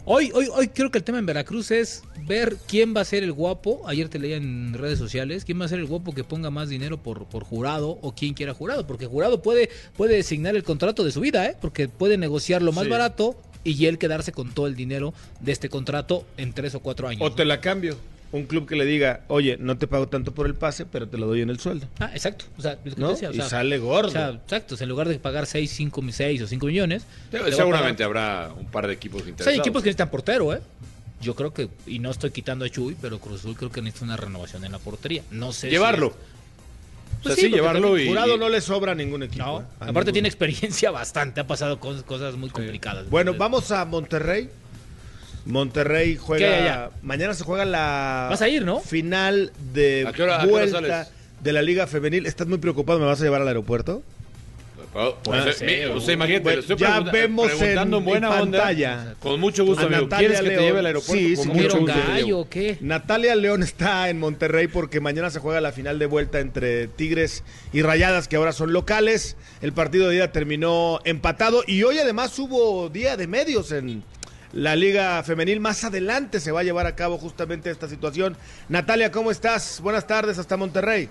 [0.04, 3.22] Hoy, hoy, hoy creo que el tema en Veracruz es ver quién va a ser
[3.22, 3.82] el guapo.
[3.86, 6.68] Ayer te leía en redes sociales, quién va a ser el guapo que ponga más
[6.68, 11.04] dinero por, por jurado o quién quiera jurado, porque jurado puede, puede designar el contrato
[11.04, 11.56] de su vida, ¿eh?
[11.60, 12.90] porque puede negociarlo más Sí.
[12.90, 17.08] barato y él quedarse con todo el dinero de este contrato en tres o cuatro
[17.08, 17.22] años.
[17.22, 17.96] O te la cambio.
[18.32, 21.18] Un club que le diga, oye, no te pago tanto por el pase, pero te
[21.18, 21.86] lo doy en el sueldo.
[22.00, 22.46] Ah, exacto.
[22.56, 23.10] O sea, lo que te ¿No?
[23.10, 24.08] decía, o Y sea, sale gordo.
[24.08, 24.74] o sea, exacto.
[24.74, 27.04] o sea, en lugar de pagar 6, 5, 6 o 5 millones.
[27.30, 29.54] te seguramente habrá un par de equipos O sea, interesados.
[29.54, 30.60] hay equipos que necesitan portero, ¿eh?
[31.20, 34.06] Yo creo que, y no estoy quitando a Chuy, pero Cruz Azul creo que necesita
[34.06, 35.22] una renovación en la portería.
[35.30, 36.16] No sé si- Llevarlo.
[37.22, 38.08] Pues o sea, sí, porque llevarlo y...
[38.08, 39.44] Jurado y- no le sobra a ningún equipo.
[39.44, 39.64] No, ¿eh?
[39.80, 43.08] A aparte tiene experiencia bastante, ha pasado cosas, cosas muy complicadas.
[43.10, 44.48] Bueno, vamos a Monterrey.
[45.44, 46.90] Monterrey juega.
[47.02, 48.28] Mañana se juega la.
[48.30, 48.80] Vas a ir, ¿no?
[48.80, 51.08] Final de ¿A qué hora- a qué hora vuelta sales?
[51.42, 52.26] de la Liga Femenil.
[52.26, 52.98] ¿Estás muy preocupado?
[53.00, 54.02] ¿Me vas a llevar al aeropuerto?
[54.94, 58.42] Oh, pues, Ah, sí, imagínate, bueno, le estoy ya vemos preguntando en- en buena en
[58.42, 58.58] onda.
[58.58, 59.14] pantalla.
[59.20, 60.02] Con mucho gusto, amigo.
[60.02, 60.64] Natalia ¿Quieres que te León.
[60.66, 61.14] lleve al aeropuerto?
[61.24, 62.76] Sí, Con sí, mucho gusto gallo qué?
[62.82, 67.42] Natalia León está en Monterrey porque mañana se juega la final de vuelta entre Tigres
[67.72, 69.36] y Rayadas, que ahora son locales.
[69.62, 74.04] El partido de ida terminó empatado y hoy además hubo día de medios en
[74.52, 75.58] la Liga Femenil.
[75.60, 78.36] Más adelante se va a llevar a cabo justamente esta situación.
[78.68, 79.80] Natalia, ¿cómo estás?
[79.80, 81.08] Buenas tardes hasta Monterrey.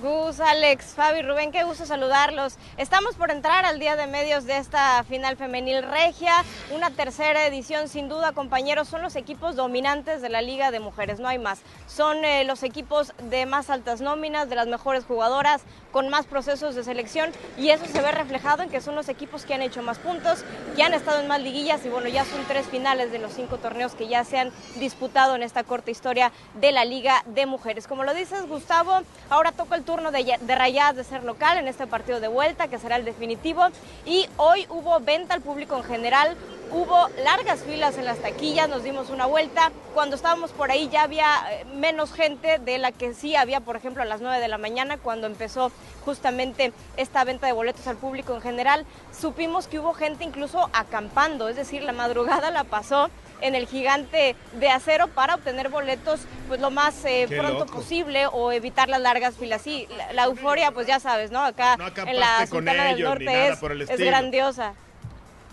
[0.00, 2.56] Gus, Alex, Fabi, Rubén, qué gusto saludarlos.
[2.78, 6.32] Estamos por entrar al día de medios de esta final femenil regia,
[6.74, 11.20] una tercera edición sin duda, compañeros, son los equipos dominantes de la Liga de Mujeres,
[11.20, 11.60] no hay más.
[11.86, 16.74] Son eh, los equipos de más altas nóminas, de las mejores jugadoras, con más procesos
[16.74, 19.82] de selección y eso se ve reflejado en que son los equipos que han hecho
[19.82, 20.44] más puntos,
[20.76, 23.58] que han estado en más liguillas y bueno, ya son tres finales de los cinco
[23.58, 27.86] torneos que ya se han disputado en esta corta historia de la Liga de Mujeres.
[27.86, 31.84] Como lo dices, Gustavo, ahora toca el turno de, Rayadas de ser local en este
[31.88, 33.66] partido de vuelta, que será el definitivo.
[34.06, 36.36] Y hoy hubo venta al público en general,
[36.70, 39.72] hubo largas filas en las taquillas, nos dimos una vuelta.
[39.92, 43.74] Cuando estábamos por ahí ya había eh, menos gente de la que sí había, por
[43.74, 45.72] ejemplo, a las 9 de la mañana, cuando empezó
[46.04, 48.86] justamente esta venta de boletos al público en general.
[49.10, 53.10] Supimos que hubo gente incluso acampando, es decir, la madrugada la pasó
[53.40, 58.52] en el gigante de acero para obtener boletos pues lo más eh, pronto posible o
[58.52, 59.62] evitar las largas filas.
[59.62, 61.40] Sí, la, euforia pues ya sabes, ¿no?
[61.40, 61.76] Acá
[62.06, 64.74] en la Sultana del Norte es, es grandiosa.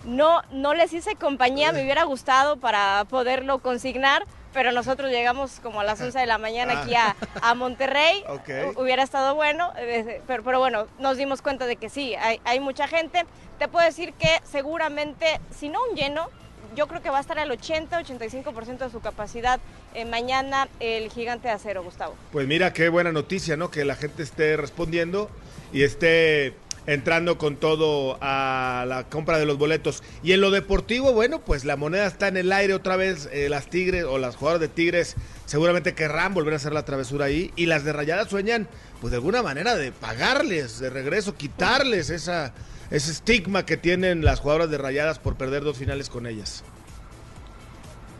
[0.05, 4.23] No, no les hice compañía, me hubiera gustado para poderlo consignar,
[4.53, 8.23] pero nosotros llegamos como a las 11 de la mañana aquí a, a Monterrey.
[8.77, 12.59] Hubiera estado bueno, eh, pero, pero, bueno, nos dimos cuenta de que sí, hay, hay
[12.59, 13.25] mucha gente.
[13.59, 16.29] Te puedo decir que seguramente, si no un lleno,
[16.75, 19.59] yo creo que va a estar al 80-85% de su capacidad
[19.93, 22.15] eh, mañana el gigante de acero, Gustavo.
[22.31, 23.71] Pues mira, qué buena noticia, ¿no?
[23.71, 25.29] Que la gente esté respondiendo
[25.73, 26.53] y esté
[26.87, 30.01] entrando con todo a la compra de los boletos.
[30.23, 33.29] Y en lo deportivo, bueno, pues la moneda está en el aire otra vez.
[33.31, 35.15] Eh, las Tigres o las jugadoras de Tigres
[35.45, 37.51] seguramente querrán volver a hacer la travesura ahí.
[37.55, 38.67] Y las de Rayadas sueñan,
[39.01, 42.53] pues de alguna manera, de pagarles de regreso, quitarles esa
[42.91, 46.63] ese estigma que tienen las jugadoras de Rayadas por perder dos finales con ellas.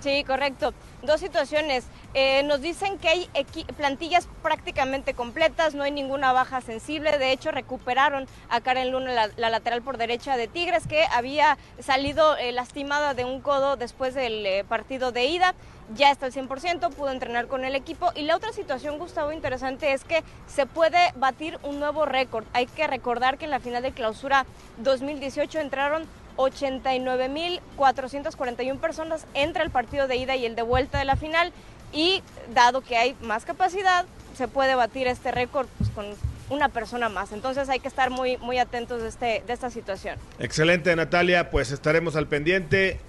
[0.01, 0.74] Sí, correcto.
[1.01, 1.86] Dos situaciones.
[2.13, 3.30] Eh, nos dicen que hay
[3.76, 7.18] plantillas prácticamente completas, no hay ninguna baja sensible.
[7.18, 12.38] De hecho, recuperaron a Karen Luna, la, lateral por derecha de Tigres, que había salido
[12.38, 15.55] eh, lastimada de un codo después del eh, partido de ida.
[15.95, 18.11] Ya está al 100%, pudo entrenar con el equipo.
[18.15, 22.43] Y la otra situación, Gustavo, interesante es que se puede batir un nuevo récord.
[22.53, 24.47] Hay que recordar que en la final de clausura
[24.79, 31.15] 2018 entraron 89.441 personas entre el partido de ida y el de vuelta de la
[31.15, 31.53] final
[31.93, 32.21] y
[32.53, 36.05] dado que hay más capacidad, se puede batir este récord pues, con
[36.49, 37.31] una persona más.
[37.31, 40.17] Entonces hay que estar muy, muy atentos de, este, de esta situación.
[40.39, 41.49] Excelente, Natalia.
[41.49, 42.99] Pues estaremos al pendiente.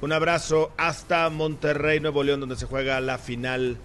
[0.00, 3.78] Un abrazo hasta Monterrey, Nuevo León, donde se juega la final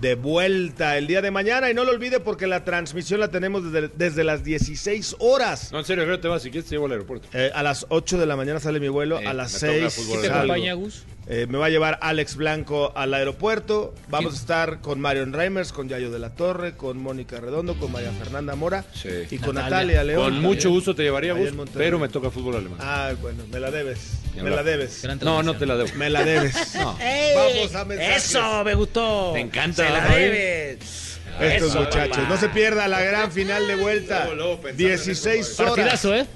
[0.00, 1.70] de vuelta el día de mañana.
[1.70, 5.72] Y no lo olvide porque la transmisión la tenemos desde, las 16 horas.
[5.72, 6.42] No, en serio, ¿qué te vas?
[6.42, 7.28] Si quieres, te llevo al aeropuerto.
[7.32, 10.08] Eh, a las 8 de la mañana sale mi vuelo, a las 6.
[10.12, 11.04] ¿Qué te acompaña, Gus?
[11.26, 13.94] Eh, me va a llevar Alex Blanco al aeropuerto.
[14.08, 17.92] Vamos a estar con Marion Reimers, con Yayo de la Torre, con Mónica Redondo, con
[17.92, 18.84] María Fernanda Mora
[19.30, 20.22] y con Natalia, León.
[20.22, 22.78] Con mucho gusto te llevaría, Gus, pero me toca fútbol alemán.
[22.82, 24.18] Ah, bueno, me la debes.
[24.36, 25.06] Me la debes.
[25.22, 25.94] No, no te la debo.
[25.96, 26.54] Me la debes.
[26.74, 28.26] Vamos a mensajes.
[28.26, 29.32] Eso, me gustó.
[29.32, 29.84] Me encanta.
[29.84, 31.20] Me la debes.
[31.40, 32.28] Estos muchachos.
[32.28, 34.28] No se pierda la gran final de vuelta.
[34.76, 35.74] 16 horas.
[35.74, 36.26] Partidazo, ¿eh?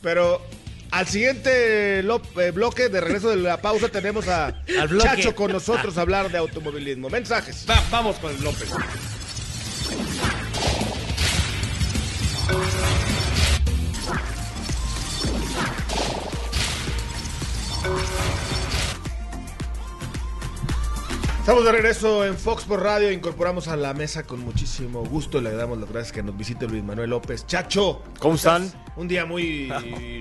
[0.00, 0.40] Pero
[0.90, 4.62] al siguiente eh, bloque de regreso de la pausa tenemos a
[5.02, 7.08] Chacho con nosotros a hablar de automovilismo.
[7.10, 7.66] Mensajes.
[7.90, 8.70] vamos con el López.
[21.48, 23.10] Estamos de regreso en Fox por Radio.
[23.10, 25.40] Incorporamos a la mesa con muchísimo gusto.
[25.40, 27.46] Le damos las gracias que nos visite Luis Manuel López.
[27.46, 28.70] Chacho, ¿cómo están?
[28.98, 29.68] Un día muy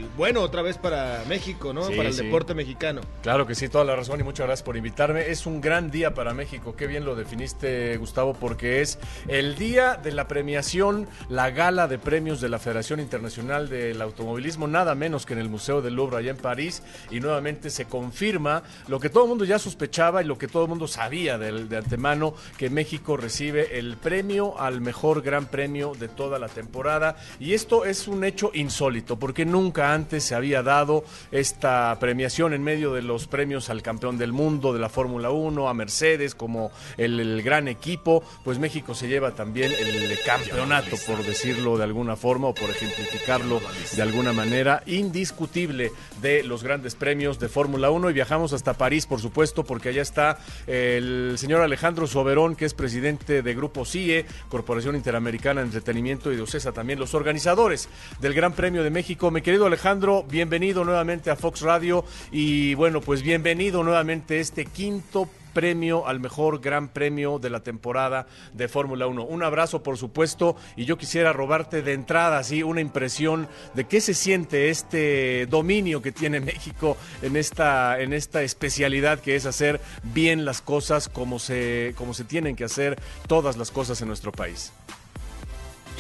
[0.18, 1.82] bueno otra vez para México, ¿no?
[1.90, 3.02] para el deporte mexicano.
[3.24, 5.32] Claro que sí, toda la razón y muchas gracias por invitarme.
[5.32, 6.76] Es un gran día para México.
[6.76, 11.98] Qué bien lo definiste, Gustavo, porque es el día de la premiación, la gala de
[11.98, 16.18] premios de la Federación Internacional del Automovilismo, nada menos que en el Museo del Louvre
[16.18, 16.84] allá en París.
[17.10, 20.64] Y nuevamente se confirma lo que todo el mundo ya sospechaba y lo que todo
[20.64, 25.94] el mundo sabía de, de antemano, que México recibe el premio al mejor gran premio
[25.98, 27.18] de toda la temporada.
[27.40, 32.64] Y esto es un hecho insólito, porque nunca antes se había dado esta premiación en
[32.64, 36.72] medio de los premios al campeón del mundo de la Fórmula 1, a Mercedes como
[36.98, 42.48] el, gran equipo, pues México se lleva también el campeonato, por decirlo de alguna forma
[42.48, 43.62] o por ejemplificarlo
[43.96, 45.92] de alguna manera, indiscutible
[46.22, 50.02] de los grandes premios de Fórmula 1 y viajamos hasta París, por supuesto, porque allá
[50.02, 56.32] está el señor Alejandro Soberón, que es presidente de Grupo CIE, Corporación Interamericana de Entretenimiento
[56.32, 57.90] y de OCESA, también los organizadores
[58.20, 59.30] del Gran Premio de México.
[59.30, 64.66] Mi querido Alejandro, bienvenido nuevamente a Fox Radio y bueno, pues bienvenido nuevamente a este
[64.66, 69.26] quinto premio al mejor gran premio de la temporada de Fórmula 1.
[69.26, 74.02] Un abrazo, por supuesto, y yo quisiera robarte de entrada así una impresión de qué
[74.02, 79.80] se siente este dominio que tiene México en esta, en esta especialidad que es hacer
[80.02, 84.32] bien las cosas como se, como se tienen que hacer todas las cosas en nuestro
[84.32, 84.74] país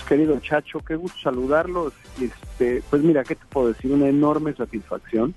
[0.07, 1.93] querido Chacho, qué gusto saludarlos.
[2.19, 3.91] Este, pues mira, ¿qué te puedo decir?
[3.91, 5.35] Una enorme satisfacción.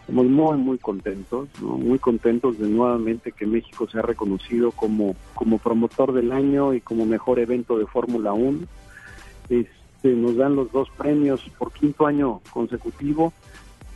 [0.00, 6.12] Estamos muy, muy contentos, muy contentos de nuevamente que México sea reconocido como, como promotor
[6.12, 8.60] del año y como mejor evento de Fórmula 1.
[9.50, 13.32] Este, nos dan los dos premios por quinto año consecutivo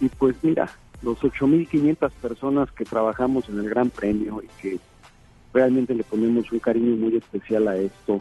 [0.00, 0.70] y pues mira,
[1.02, 4.78] los 8.500 personas que trabajamos en el Gran Premio y que
[5.52, 8.20] realmente le ponemos un cariño muy especial a esto,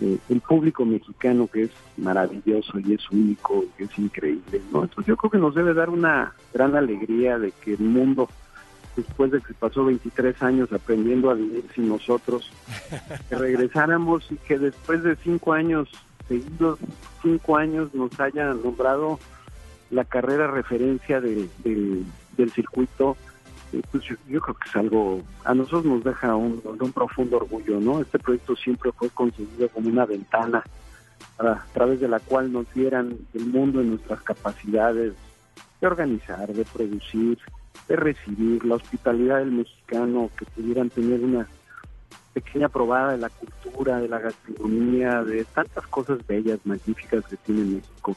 [0.00, 4.84] eh, el público mexicano que es maravilloso y es único, que es increíble, ¿no?
[4.84, 8.28] Entonces yo creo que nos debe dar una gran alegría de que el mundo,
[8.96, 12.50] después de que pasó 23 años aprendiendo a vivir sin nosotros,
[13.28, 15.88] que regresáramos y que después de cinco años
[16.28, 16.78] seguidos,
[17.22, 19.18] cinco años nos haya nombrado
[19.90, 22.06] la carrera referencia del
[22.54, 23.16] circuito
[23.78, 26.60] pues yo, creo que es algo, a nosotros nos deja un,
[26.92, 28.00] profundo orgullo, ¿no?
[28.00, 30.64] Este proyecto siempre fue concebido como una ventana
[31.38, 35.14] a través de la cual nos dieran el mundo en nuestras capacidades
[35.80, 37.38] de organizar, de producir,
[37.88, 41.46] de recibir, la hospitalidad del mexicano, que pudieran tener una
[42.34, 47.62] pequeña probada de la cultura, de la gastronomía, de tantas cosas bellas, magníficas que tiene
[47.62, 48.16] México.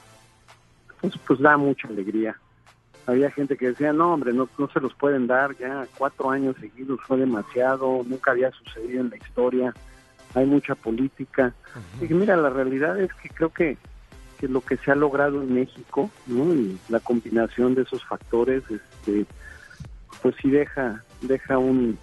[0.95, 2.37] Entonces, pues da mucha alegría
[3.05, 6.55] había gente que decía, no, hombre, no, no se los pueden dar, ya cuatro años
[6.59, 9.73] seguidos fue demasiado, nunca había sucedido en la historia,
[10.33, 11.53] hay mucha política.
[12.01, 13.77] Y mira, la realidad es que creo que,
[14.39, 16.53] que lo que se ha logrado en México, ¿no?
[16.53, 19.25] y la combinación de esos factores, este,
[20.21, 21.97] pues sí deja, deja un,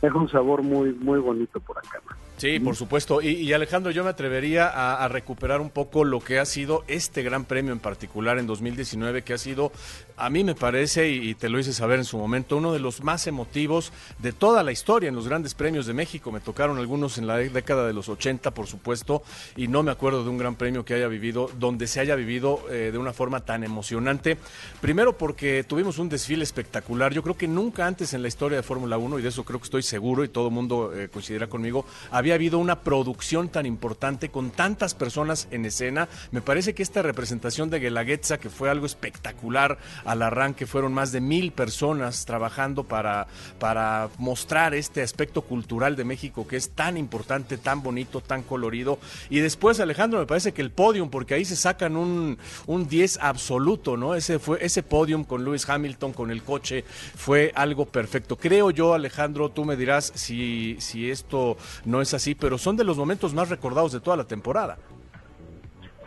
[0.00, 2.00] deja un sabor muy, muy bonito por acá.
[2.38, 3.20] Sí, por supuesto.
[3.20, 7.44] Y, Alejandro, yo me atrevería a, recuperar un poco lo que ha sido este gran
[7.44, 9.72] premio en particular en 2019, que ha sido,
[10.16, 13.02] a mí me parece, y, te lo hice saber en su momento, uno de los
[13.02, 16.30] más emotivos de toda la historia en los grandes premios de México.
[16.30, 19.24] Me tocaron algunos en la década de los 80, por supuesto,
[19.56, 22.62] y no me acuerdo de un gran premio que haya vivido, donde se haya vivido
[22.70, 24.38] eh, de una forma tan emocionante.
[24.80, 27.12] Primero porque tuvimos un desfile espectacular.
[27.12, 29.58] Yo creo que nunca antes en la historia de Fórmula 1, y de eso creo
[29.58, 33.48] que estoy seguro, y todo el mundo eh, coincidirá conmigo, había había habido una producción
[33.48, 36.10] tan importante con tantas personas en escena.
[36.30, 41.10] Me parece que esta representación de Guelaguetza, que fue algo espectacular al arranque, fueron más
[41.10, 46.98] de mil personas trabajando para, para mostrar este aspecto cultural de México que es tan
[46.98, 48.98] importante, tan bonito, tan colorido.
[49.30, 53.20] Y después, Alejandro, me parece que el podium, porque ahí se sacan un, un 10
[53.22, 54.14] absoluto, ¿no?
[54.14, 56.84] Ese, fue, ese podium con Lewis Hamilton, con el coche,
[57.16, 58.36] fue algo perfecto.
[58.36, 61.56] Creo yo, Alejandro, tú me dirás si, si esto
[61.86, 64.78] no es así, pero son de los momentos más recordados de toda la temporada.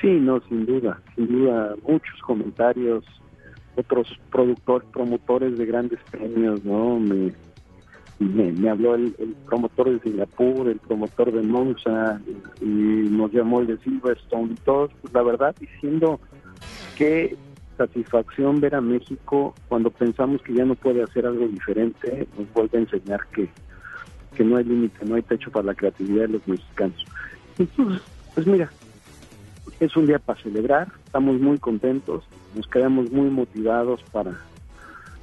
[0.02, 3.06] Sí, no, sin duda, sin duda, muchos comentarios,
[3.76, 7.00] otros productores, promotores de grandes premios, ¿no?
[7.00, 7.32] Me,
[8.20, 9.14] me, habló el,
[9.46, 12.20] promotor de Singapur, el promotor de Monza,
[12.62, 16.20] y, nos llamó el de Silverstone, todos, pues la verdad, diciendo
[16.98, 17.36] qué
[17.78, 22.78] satisfacción ver a México cuando pensamos que ya no puede hacer algo diferente, nos vuelve
[22.78, 23.50] a enseñar que,
[24.36, 27.06] que no hay límite, no hay techo para la creatividad de los mexicanos.
[27.58, 28.02] Entonces,
[28.34, 28.72] pues mira,
[29.80, 32.24] es un día para celebrar, estamos muy contentos,
[32.56, 34.40] nos quedamos muy motivados para,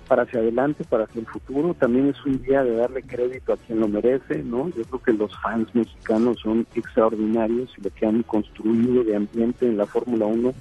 [0.08, 1.74] para hacia adelante, para hacia el futuro.
[1.74, 4.68] También es un día de darle crédito a quien lo merece, ¿no?
[4.70, 9.66] Yo creo que los fans mexicanos son extraordinarios y lo que han construido de ambiente
[9.66, 10.54] en la Fórmula 1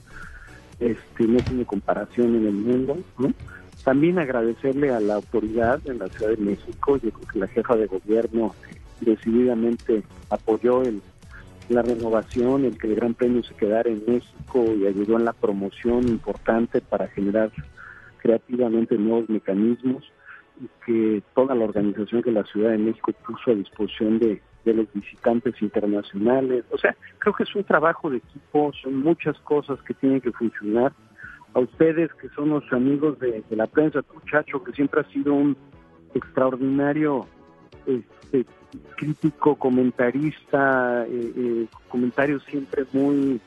[0.79, 3.33] este, no tiene comparación en el mundo, ¿no?
[3.88, 7.77] También agradecerle a la autoridad en la Ciudad de México, yo creo que la jefa
[7.77, 8.53] de gobierno
[8.99, 11.01] decididamente apoyó el,
[11.69, 15.31] la renovación, el que el Gran Premio se quedara en México y ayudó en la
[15.31, 17.49] promoción importante para generar
[18.17, 20.03] creativamente nuevos mecanismos
[20.59, 24.73] y que toda la organización que la Ciudad de México puso a disposición de, de
[24.73, 26.65] los visitantes internacionales.
[26.71, 30.33] O sea, creo que es un trabajo de equipo, son muchas cosas que tienen que
[30.33, 30.91] funcionar
[31.57, 35.33] a ustedes que son los amigos de, la prensa, tu muchacho que siempre ha sido
[35.33, 35.57] un
[36.13, 37.25] extraordinario
[37.87, 38.45] este,
[38.95, 43.41] crítico, comentarista, eh, eh, comentarios siempre muy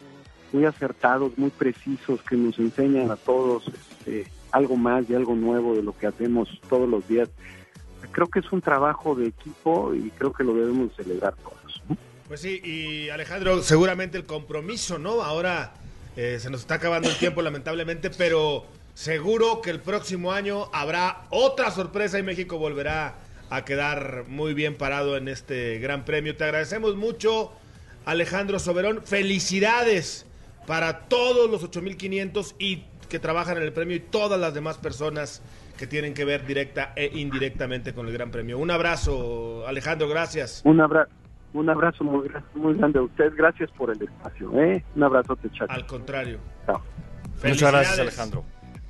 [0.53, 5.77] muy acertados, muy precisos, que nos enseñan a todos este, algo más y algo nuevo
[5.77, 7.29] de lo que hacemos todos los días.
[8.11, 11.81] Creo que es un trabajo de equipo y creo que lo debemos celebrar todos.
[12.27, 15.23] Pues sí, y Alejandro, seguramente el compromiso, ¿no?
[15.23, 15.75] Ahora
[16.17, 21.23] eh, se nos está acabando el tiempo, lamentablemente, pero seguro que el próximo año habrá
[21.31, 23.15] otra sorpresa y México volverá
[23.51, 26.37] a quedar muy bien parado en este gran premio.
[26.37, 27.53] Te agradecemos mucho,
[28.05, 29.03] Alejandro Soberón.
[29.05, 30.27] Felicidades
[30.67, 35.43] para todos los 8500 y que trabajan en el premio y todas las demás personas
[35.77, 38.59] que tienen que ver directa e indirectamente con el Gran Premio.
[38.59, 40.61] Un abrazo, Alejandro, gracias.
[40.65, 41.11] Un abrazo.
[41.53, 43.33] Un abrazo muy, muy grande a usted.
[43.37, 44.51] Gracias por el espacio.
[44.61, 44.85] ¿eh?
[44.95, 45.67] Un abrazo, Chacho.
[45.69, 46.39] Al contrario.
[46.67, 46.81] Chao.
[47.43, 48.45] Muchas gracias, Alejandro.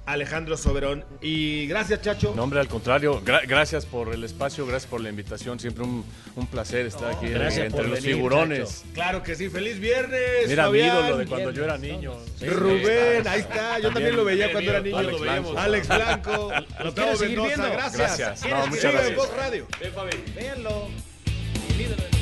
[0.06, 1.04] Alejandro Soberón.
[1.20, 2.32] Y gracias, Chacho.
[2.34, 3.22] No, hombre, al contrario.
[3.24, 5.60] Gra gracias por el espacio, gracias por la invitación.
[5.60, 6.04] Siempre un,
[6.34, 8.80] un placer estar aquí entre los venir, figurones.
[8.82, 8.92] Chacho.
[8.94, 9.48] Claro que sí.
[9.48, 10.48] ¡Feliz viernes!
[10.48, 12.14] Mira, mi ídolo de cuando yo era niño.
[12.36, 13.78] Sí, Rubén, ahí está.
[13.78, 14.98] Yo también lo veía cuando era niño.
[14.98, 15.58] Alex Blanco.
[15.58, 16.50] Alex Blanco.
[16.84, 17.72] Lo ¿Quieres seguir Mendoza, viendo?
[17.76, 18.18] gracias.
[18.18, 18.42] Gracias.
[18.42, 19.16] ¿Quieres No, muchas en gracias.
[19.16, 19.66] Voz Radio?
[20.34, 20.88] Véanlo.
[21.78, 22.19] Ídolo de-